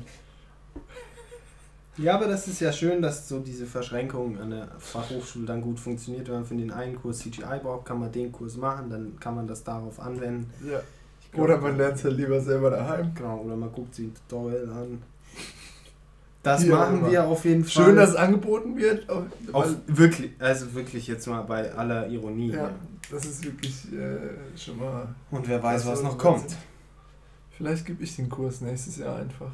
[1.99, 5.80] Ja, aber das ist ja schön, dass so diese Verschränkung an der Fachhochschule dann gut
[5.80, 6.28] funktioniert.
[6.28, 9.34] Wenn man für den einen Kurs CGI braucht, kann man den Kurs machen, dann kann
[9.34, 10.51] man das darauf anwenden.
[10.64, 10.80] Ja.
[11.32, 13.12] Glaub, oder man lernt es halt lieber selber daheim.
[13.14, 15.03] Genau, oder man guckt sich ein Tutorial an.
[16.42, 17.84] Das ja, machen wir auf jeden Fall.
[17.84, 19.11] Schön, dass es angeboten wird.
[19.11, 22.53] Auf, auf wirklich, also wirklich jetzt mal bei aller Ironie.
[22.53, 22.70] Ja,
[23.11, 25.09] das ist wirklich äh, schon mal.
[25.30, 26.57] Und wer weiß, was noch kommt.
[27.51, 29.51] Vielleicht gebe ich den Kurs nächstes Jahr einfach.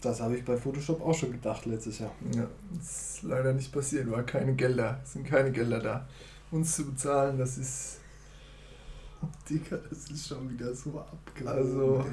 [0.00, 2.12] Das habe ich bei Photoshop auch schon gedacht letztes Jahr.
[2.34, 2.46] Ja,
[2.76, 6.08] das ist leider nicht passiert, war keine Gelder, sind keine Gelder da.
[6.50, 7.98] uns zu bezahlen, das ist.
[9.50, 11.48] Digga, das ist schon wieder so abgehoben.
[11.48, 12.04] Also.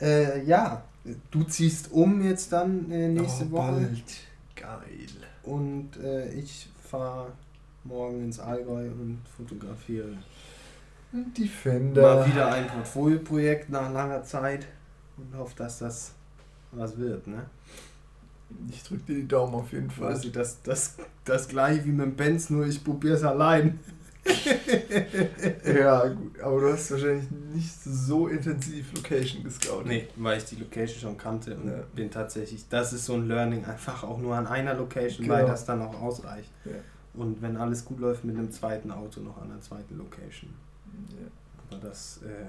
[0.00, 0.82] Äh, ja,
[1.30, 3.72] du ziehst um jetzt dann äh, nächste Oh, Woche.
[3.72, 4.02] bald.
[4.56, 5.08] Geil.
[5.44, 7.30] Und äh, ich fahre
[7.84, 10.16] morgen ins Allgäu und fotografiere
[11.38, 12.02] Defender.
[12.16, 14.66] mal wieder ein Portfolioprojekt nach langer Zeit
[15.16, 16.12] und hoffe, dass das
[16.72, 17.46] was wird, ne?
[18.70, 20.12] Ich drück dir die Daumen auf jeden Fall.
[20.12, 23.78] Quasi das, das, das gleiche wie mit dem Benz, nur ich probiere es allein.
[25.64, 29.86] Ja, gut, aber du hast wahrscheinlich nicht so intensiv Location gescoutet.
[29.86, 31.82] Nee, weil ich die Location schon kannte und Ja.
[31.94, 35.34] bin tatsächlich, das ist so ein Learning, einfach auch nur an einer Location, Genau.
[35.38, 36.50] weil das dann auch ausreicht.
[36.64, 36.72] Ja.
[37.14, 40.50] Und wenn alles gut läuft, mit einem zweiten Auto noch an der zweiten Location.
[41.70, 42.46] Aber das, äh,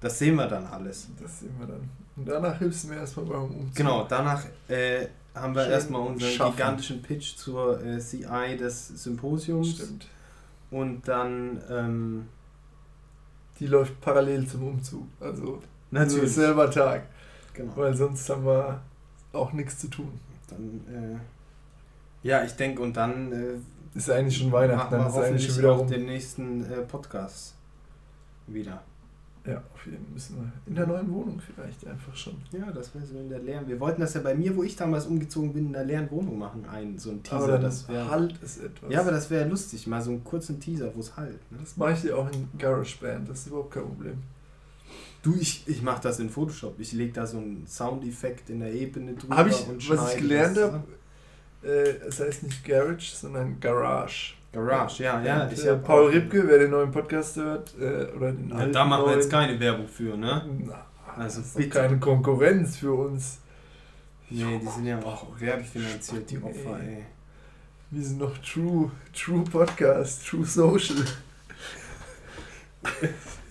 [0.00, 1.08] das sehen wir dann alles.
[1.20, 1.88] das sehen wir dann.
[2.16, 3.74] Und danach hilfst du mir erstmal beim Umzug.
[3.74, 6.56] Genau, danach äh, haben wir Schön erstmal unseren schaffen.
[6.56, 9.70] gigantischen Pitch zur äh, CI des Symposiums.
[9.76, 10.06] Stimmt.
[10.70, 12.28] Und dann, ähm,
[13.58, 15.06] Die läuft parallel zum Umzug.
[15.20, 17.06] Also natürlich, selber Tag.
[17.52, 17.76] genau.
[17.76, 18.80] Weil sonst haben wir
[19.32, 20.20] auch nichts zu tun.
[20.48, 20.80] Dann,
[22.22, 25.58] äh, ja, ich denke, und dann äh, Ist eigentlich schon Weihnachten, dann ist eigentlich schon
[25.58, 25.88] wieder auch rum.
[25.88, 27.53] den nächsten äh, Podcast
[28.46, 28.82] wieder.
[29.46, 30.52] Ja, auf jeden Fall müssen wir.
[30.66, 32.36] In der neuen Wohnung vielleicht einfach schon.
[32.50, 33.68] Ja, das wäre so in der leeren.
[33.68, 36.38] Wir wollten das ja bei mir, wo ich damals umgezogen bin, in der leeren Wohnung
[36.38, 37.36] machen, ein, so ein Teaser.
[37.36, 38.90] aber das wär, halt es etwas.
[38.90, 41.38] ja, aber das wäre lustig, mal so einen kurzen Teaser, wo es halt.
[41.50, 41.58] Ne?
[41.60, 44.22] das mache ich dir auch in GarageBand, das ist überhaupt kein Problem.
[45.22, 46.78] Du, ich, ich mache das in Photoshop.
[46.78, 49.36] Ich lege da so einen Soundeffekt in der Ebene drüber.
[49.36, 50.82] Habe ich, und was ich gelernt habe,
[51.62, 54.34] äh, es heißt nicht Garage, sondern Garage.
[54.54, 55.44] Garage, ja, ja.
[55.44, 58.72] Und, Ich äh, Paul Ripke, wer den neuen Podcast hört, äh, oder den Ja, alten
[58.72, 60.42] da machen wir jetzt keine Werbung für, ne?
[60.66, 60.86] Na,
[61.16, 61.68] Also das ist bitte.
[61.70, 63.38] keine Konkurrenz für uns.
[64.30, 66.94] Nee, die sind ja auch werbefinanziert, die Opfer, Nee.
[66.96, 67.04] ey.
[67.90, 70.96] Wir sind noch True, True Podcast, True Social.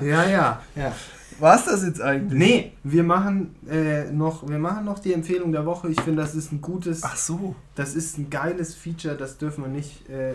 [0.00, 0.92] ja, ja, ja.
[1.40, 2.38] War's das jetzt eigentlich?
[2.38, 5.88] Nee, wir machen, äh, noch, wir machen noch die Empfehlung der Woche.
[5.88, 7.54] Ich finde, das ist ein gutes, Ach so.
[7.74, 10.34] das ist ein geiles Feature, das dürfen wir nicht, äh,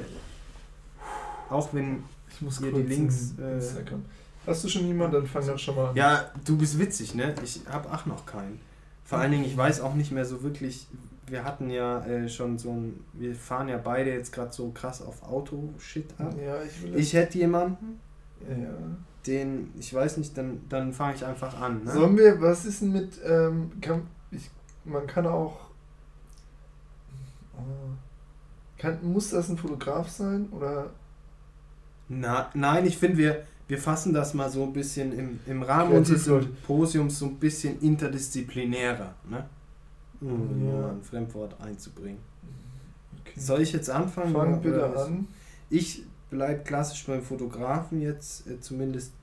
[1.50, 3.62] auch wenn, Ich muss Hier die Links, in äh.
[4.48, 5.14] Hast du schon jemanden?
[5.16, 5.96] Dann fang doch schon mal an.
[5.96, 7.34] ja, du bist witzig, ne?
[7.44, 8.60] Ich habe auch noch keinen.
[9.04, 10.88] Vor allen Dingen, ich weiß auch nicht mehr so wirklich,
[11.28, 15.02] wir hatten ja äh, schon so ein, wir fahren ja beide jetzt gerade so krass
[15.02, 16.36] auf Auto-Shit ab.
[16.44, 16.96] Ja, ich will.
[16.96, 18.00] Ich hätte jemanden,
[18.48, 18.74] ja.
[19.28, 21.84] Den, ich weiß nicht, dann, dann fange ich einfach an.
[21.84, 21.92] Ne?
[21.92, 24.50] Sollen wir, was ist denn mit, ähm, kann, ich,
[24.84, 25.60] man kann auch,
[27.56, 27.60] oh,
[28.78, 30.92] kann, muss das ein Fotograf sein oder?
[32.08, 35.92] Na, nein, ich finde, wir, wir fassen das mal so ein bisschen im, im Rahmen
[35.98, 36.26] unseres.
[36.26, 39.46] Symposiums so ein bisschen interdisziplinärer, ne?
[40.22, 40.92] Um Ja.
[40.92, 42.20] ein Fremdwort einzubringen.
[43.22, 43.40] Okay.
[43.40, 44.34] Soll ich jetzt anfangen?
[44.34, 45.28] Fang bitte an.
[45.70, 46.04] Ich
[46.36, 49.14] bleibe klassisch beim Fotografen jetzt, äh, zumindest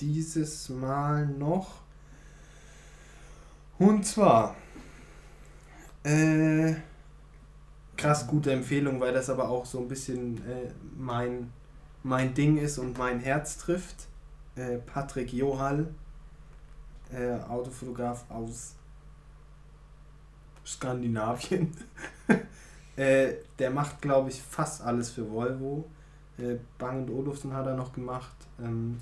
[0.00, 1.80] dieses Mal noch.
[3.78, 4.54] Und zwar,
[6.04, 6.74] äh,
[7.96, 11.52] krass gute Empfehlung, weil das aber auch so ein bisschen äh, mein,
[12.02, 14.06] mein Ding ist und mein Herz trifft.
[14.56, 15.88] Äh, Patrick Johal,
[17.12, 18.74] äh, Autofotograf aus
[20.64, 21.72] Skandinavien.
[22.96, 25.84] äh, der macht, glaube ich, fast alles für Volvo.
[26.38, 28.36] Äh, Bang Olufsen hat er noch gemacht.
[28.62, 29.00] Ähm,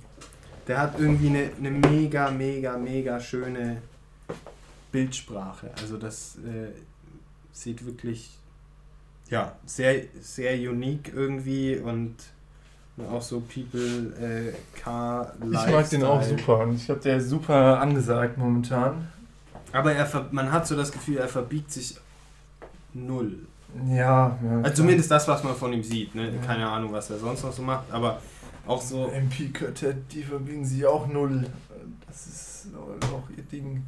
[0.67, 3.83] der hat irgendwie eine, eine mega, mega, mega schöne
[4.93, 5.71] Bildsprache.
[5.81, 6.71] Also das äh,
[7.53, 8.39] sieht wirklich
[9.29, 12.17] ja, sehr, sehr unique irgendwie und
[13.11, 16.39] auch so People äh, Car Ich mag den auch Lifestyle.
[16.39, 19.09] super und ich glaube, der ist super angesagt momentan.
[19.73, 21.97] Aber er man hat so das Gefühl, er verbiegt sich
[22.93, 23.39] null.
[23.89, 24.61] Ja, ja.
[24.63, 26.15] Also zumindest das, was man von ihm sieht.
[26.15, 26.31] Ne?
[26.31, 26.41] Ja.
[26.47, 28.21] Keine Ahnung, was er sonst noch so macht, aber
[28.67, 29.07] auch so.
[29.09, 31.47] MP Quartett, die verbiegen sich auch null.
[32.07, 33.83] Das ist auch ihr Ding.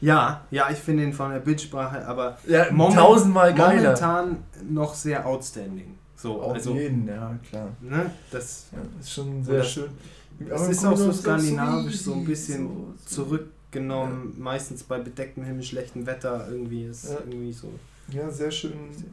[0.00, 3.82] Ja, ja, ich finde ihn von der Bildsprache, aber Ja, Moment- tausendmal geiler.
[3.82, 4.38] momentan
[4.70, 5.94] noch sehr outstanding.
[6.16, 7.68] So, Auf also, jeden, ja, klar.
[7.82, 9.90] ne, das Ja, ist schon sehr das- schön.
[10.50, 13.26] es ist auch so skandinavisch, so ein bisschen so-
[13.72, 13.78] so.
[13.78, 17.18] zurückgenommen, meistens bei bedecktem Himmel, schlechtem Wetter, irgendwie ist Ja.
[17.20, 17.70] irgendwie so.
[18.12, 18.72] Ja, sehr schön.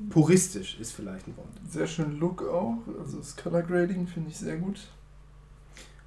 [0.10, 1.48] Puristisch ist vielleicht ein Wort.
[1.70, 2.78] Sehr schön Look auch.
[3.00, 4.88] Also das Color Grading finde ich sehr gut.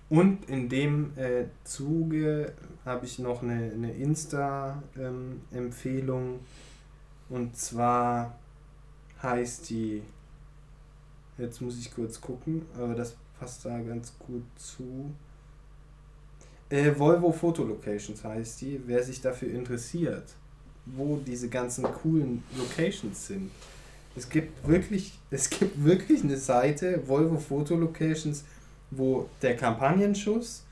[0.08, 2.52] Und in dem äh, Zuge
[2.84, 6.40] habe ich noch eine, eine Insta-Empfehlung.
[7.28, 8.36] und zwar
[9.22, 10.02] heißt die,
[11.38, 15.12] jetzt muss ich kurz gucken, aber das passt da ganz gut zu.
[16.70, 20.24] Äh, Volvo Photolocations heißt die, wer sich dafür interessiert,
[20.86, 23.50] wo diese ganzen coolen Locations sind.
[24.14, 28.44] Es gibt wirklich, es gibt wirklich eine Seite, Volvo Photolocations,
[28.92, 30.64] wo der Kampagnenschuss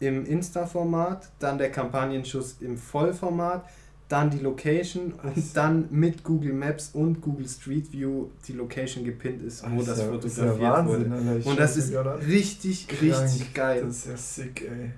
[0.00, 3.64] im Insta-Format, dann der Kampagnenschuss im Vollformat,
[4.08, 9.42] dann die Location und dann mit Google Maps und Google Street View die Location gepinnt
[9.42, 11.10] ist, wo das, das fotografiert ja wurde.
[11.10, 11.92] Alter, und das ist
[12.28, 13.22] richtig, krank.
[13.22, 13.82] richtig geil.
[13.84, 14.92] Das ist ja sick, ey.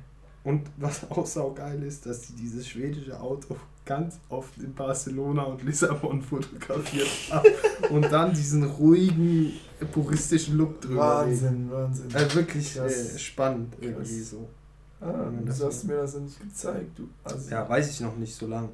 [0.44, 5.44] Und was auch sau geil ist, dass sie dieses schwedische Auto ganz oft in Barcelona
[5.44, 7.48] und Lissabon fotografiert haben
[7.90, 9.52] und dann diesen ruhigen,
[9.92, 11.24] puristischen Look drüber.
[11.26, 12.10] Wahnsinn, Wahnsinn.
[12.14, 13.82] Äh, wirklich äh, spannend Krass.
[13.82, 14.48] irgendwie so.
[15.00, 17.50] Ah, du hast mir das ja nicht gezeigt, du Assi.
[17.50, 18.68] Ja, weiß ich noch nicht so lang.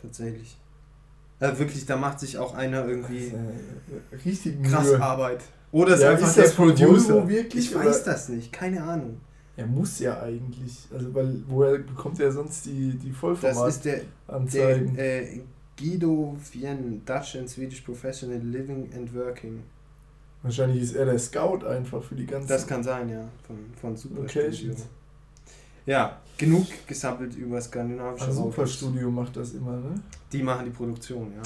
[0.00, 0.56] Tatsächlich.
[1.40, 5.02] Ja, wirklich, da macht sich auch einer irgendwie also, richtig krass Mühe.
[5.02, 5.40] Arbeit.
[5.70, 7.28] Oder ist ja, einfach ist der Producer.
[7.28, 9.20] Wirklich, ich weiß das nicht, keine Ahnung.
[9.56, 13.84] Er muss ja eigentlich, also weil woher bekommt er sonst die, die Vollformat Das ist
[13.84, 14.94] der, Anzeigen?
[14.94, 15.40] der äh,
[15.76, 19.62] Guido Vien, Dutch and Swedish Professional Living and Working.
[20.42, 22.48] Wahrscheinlich ist er der Scout einfach für die ganze.
[22.48, 24.86] Das kann sein, ja, von, von Super Locations.
[25.88, 29.94] Ja, genug gesammelt über skandinavische also Superstudio macht das immer, ne?
[30.30, 31.40] Die machen die Produktion, ja.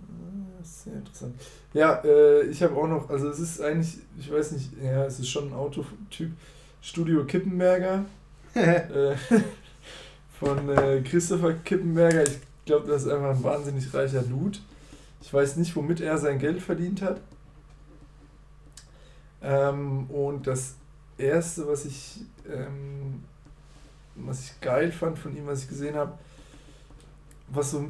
[0.00, 1.40] Ah, sehr interessant.
[1.72, 5.20] Ja, äh, ich habe auch noch, also es ist eigentlich, ich weiß nicht, ja, es
[5.20, 6.32] ist schon ein Autotyp.
[6.82, 8.04] Studio Kippenberger.
[8.54, 9.14] äh,
[10.40, 12.24] von äh, Christopher Kippenberger.
[12.24, 14.58] Ich glaube, das ist einfach ein wahnsinnig reicher Dude.
[15.22, 17.20] Ich weiß nicht, womit er sein Geld verdient hat.
[19.40, 20.74] Ähm, und das
[21.18, 23.22] erste, was ich, ähm,
[24.14, 26.18] was ich geil fand von ihm, was ich gesehen habe,
[27.48, 27.88] was so,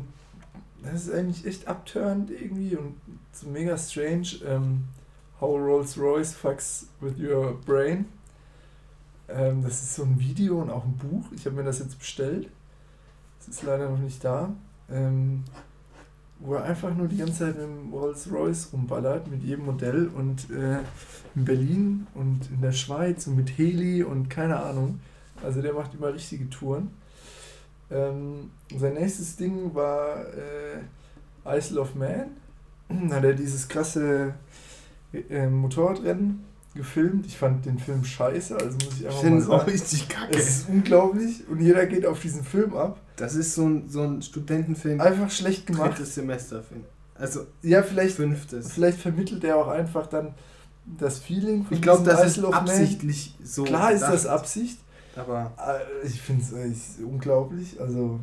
[0.83, 2.97] das ist eigentlich echt abturnt irgendwie und
[3.33, 4.29] so mega strange.
[4.45, 4.85] Ähm,
[5.41, 8.07] How Rolls Royce fucks with your brain.
[9.29, 11.27] Ähm, das ist so ein Video und auch ein Buch.
[11.35, 12.49] Ich habe mir das jetzt bestellt.
[13.41, 14.55] Es ist leider noch nicht da.
[16.39, 20.09] Wo er einfach nur die ganze Zeit mit dem Rolls Royce rumballert, mit jedem Modell
[20.09, 20.79] und äh,
[21.35, 25.01] in Berlin und in der Schweiz und mit Heli und keine Ahnung.
[25.43, 26.91] Also der macht immer richtige Touren.
[27.91, 32.31] Ähm, sein nächstes Ding war äh, Isle of Man.
[32.89, 34.35] Da hat er dieses krasse
[35.13, 37.27] äh, Motorradrennen gefilmt.
[37.27, 39.53] Ich fand den Film scheiße, also muss ich einfach ich mal sagen.
[39.53, 40.37] auch richtig kacke.
[40.37, 43.01] Es ist unglaublich und jeder geht auf diesen Film ab.
[43.17, 45.01] Das ist so ein, so ein Studentenfilm.
[45.01, 45.99] Einfach schlecht gemacht.
[45.99, 46.85] Drittes Semesterfilm.
[47.15, 48.73] Also ja, vielleicht fünftes.
[48.73, 50.35] Vielleicht vermittelt er auch einfach dann
[50.99, 53.47] das Feeling von Ich glaube, das ist absichtlich Man.
[53.47, 53.65] so.
[53.65, 54.79] Klar ist das Absicht.
[55.17, 57.81] Aber äh, ich finde es unglaublich.
[57.81, 58.21] Also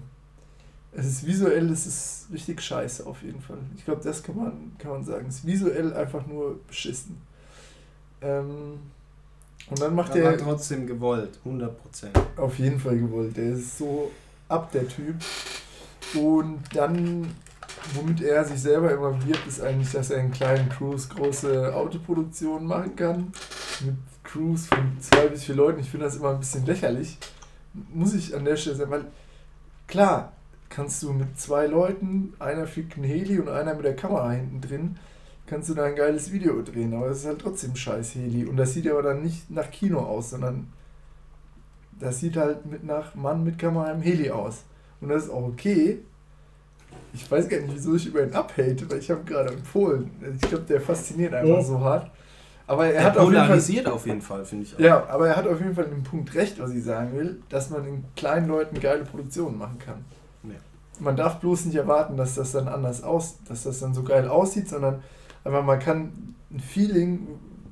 [0.91, 3.57] es ist visuell, es ist richtig scheiße auf jeden Fall.
[3.75, 5.25] Ich glaube, das kann man, kann man sagen.
[5.27, 7.17] Es ist visuell einfach nur beschissen.
[8.21, 8.79] Ähm,
[9.69, 10.37] und dann macht er.
[10.37, 11.69] trotzdem gewollt, 100%.
[12.37, 13.35] Auf jeden Fall gewollt.
[13.37, 14.11] Der ist so
[14.53, 15.15] ab, der Typ.
[16.13, 17.27] Und dann,
[17.93, 18.89] womit er sich selber
[19.25, 23.33] wirbt, ist eigentlich, dass er in kleinen Crews große Autoproduktionen machen kann.
[23.83, 25.79] Mit Crews von zwei bis vier Leuten.
[25.79, 27.17] Ich finde das immer ein bisschen lächerlich.
[27.93, 29.05] Muss ich an der Stelle sagen, weil
[29.87, 30.33] klar,
[30.69, 34.61] kannst du mit zwei Leuten, einer fliegt ein Heli und einer mit der Kamera hinten
[34.61, 34.97] drin,
[35.45, 38.45] kannst du da ein geiles Video drehen, aber es ist halt trotzdem scheiß Heli.
[38.45, 40.71] Und das sieht aber dann nicht nach Kino aus, sondern
[42.03, 44.63] das sieht halt mit nach Mann mit Kamera im Heli aus.
[45.01, 45.99] Und das ist auch okay.
[47.13, 50.11] Ich weiß gar nicht, wieso ich über ihn abhate, weil ich habe gerade empfohlen.
[50.35, 51.63] Ich glaube, der fasziniert einfach ja.
[51.63, 52.11] so hart.
[52.65, 54.79] Aber er der hat polarisiert auf jeden Fall, finde ich auch.
[54.79, 57.69] Ja, aber er hat auf jeden Fall den Punkt recht, was ich sagen will, dass
[57.69, 60.05] man in kleinen Leuten geile Produktionen machen kann.
[60.43, 60.55] Ja.
[60.99, 64.27] Man darf bloß nicht erwarten, dass das dann anders aus, dass das dann so geil
[64.27, 65.03] aussieht, sondern
[65.43, 67.27] einfach man kann ein Feeling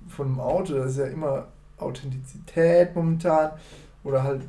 [0.10, 1.48] von einem Auto, das ist ja immer
[1.82, 3.52] Authentizität momentan
[4.04, 4.48] oder halt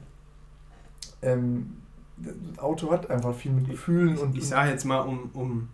[1.22, 1.76] ähm,
[2.18, 4.36] ein Auto hat einfach viel mit Gefühlen und.
[4.36, 5.68] Ich sage jetzt mal, um, um,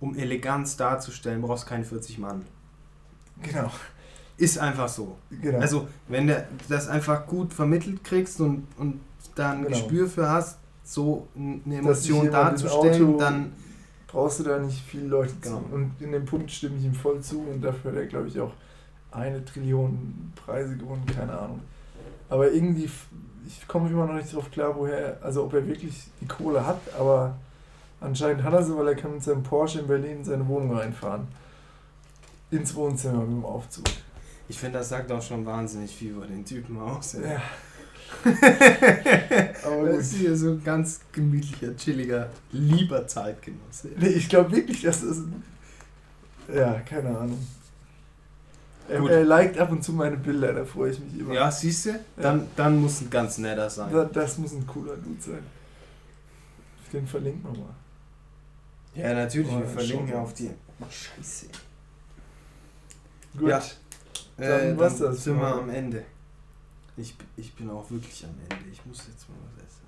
[0.00, 2.44] um Eleganz darzustellen, brauchst du keine 40 Mann.
[3.42, 3.70] Genau.
[4.36, 5.16] Ist einfach so.
[5.30, 5.58] Genau.
[5.58, 9.00] Also, wenn du das einfach gut vermittelt kriegst und, und
[9.34, 9.70] da ein genau.
[9.70, 13.52] Gespür für hast, so eine Emotion darzustellen, dann
[14.06, 15.58] brauchst du da nicht viele Leute genau.
[15.60, 15.74] zu.
[15.74, 18.38] Und in dem Punkt stimme ich ihm voll zu und dafür hat er, glaube ich,
[18.38, 18.52] auch
[19.10, 21.60] eine Trillion Preise gewonnen, keine Ahnung.
[22.28, 22.88] Aber irgendwie,
[23.46, 26.80] ich komme immer noch nicht darauf klar, woher, also ob er wirklich die Kohle hat,
[26.98, 27.36] aber
[28.00, 30.76] anscheinend hat er sie, weil er kann mit seinem Porsche in Berlin in seine Wohnung
[30.76, 31.28] reinfahren.
[32.50, 33.84] Ins Wohnzimmer mit dem Aufzug.
[34.48, 37.14] Ich finde, das sagt auch schon wahnsinnig viel über den Typen aus.
[37.14, 37.20] Ja.
[37.32, 37.42] ja.
[39.64, 43.88] Aber das ist hier so ein ganz gemütlicher, chilliger, lieber Zeitgenosse.
[43.96, 45.22] Nee, ich glaube wirklich, dass das.
[46.54, 47.38] Ja, keine Ahnung.
[48.88, 51.34] Er, er liked ab und zu meine Bilder, da freue ich mich immer.
[51.34, 52.00] Ja, siehst du?
[52.16, 52.46] Dann, ja.
[52.56, 53.92] dann muss ein ganz netter sein.
[53.92, 55.42] Das, das muss ein cooler Dude sein.
[56.92, 57.74] Den verlinken wir mal.
[58.94, 60.50] Ja, natürlich, oh, wir verlinken ja auf die.
[60.80, 61.46] Oh, scheiße.
[63.36, 63.48] Gut.
[63.48, 63.62] Ja.
[64.36, 66.04] Dann, äh, was das sind wir am Ende.
[66.96, 68.70] Ich, ich bin auch wirklich am Ende.
[68.70, 69.82] Ich muss jetzt mal was essen.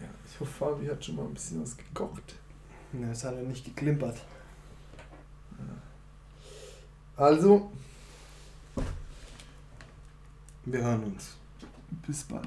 [0.00, 2.34] Ja, ich hoffe, Fabi hat schon mal ein bisschen was gekocht.
[2.92, 4.16] Ja, es hat er nicht geklimpert.
[7.16, 7.70] Also.
[10.64, 11.36] Wir hören uns.
[12.06, 12.46] Bis bald.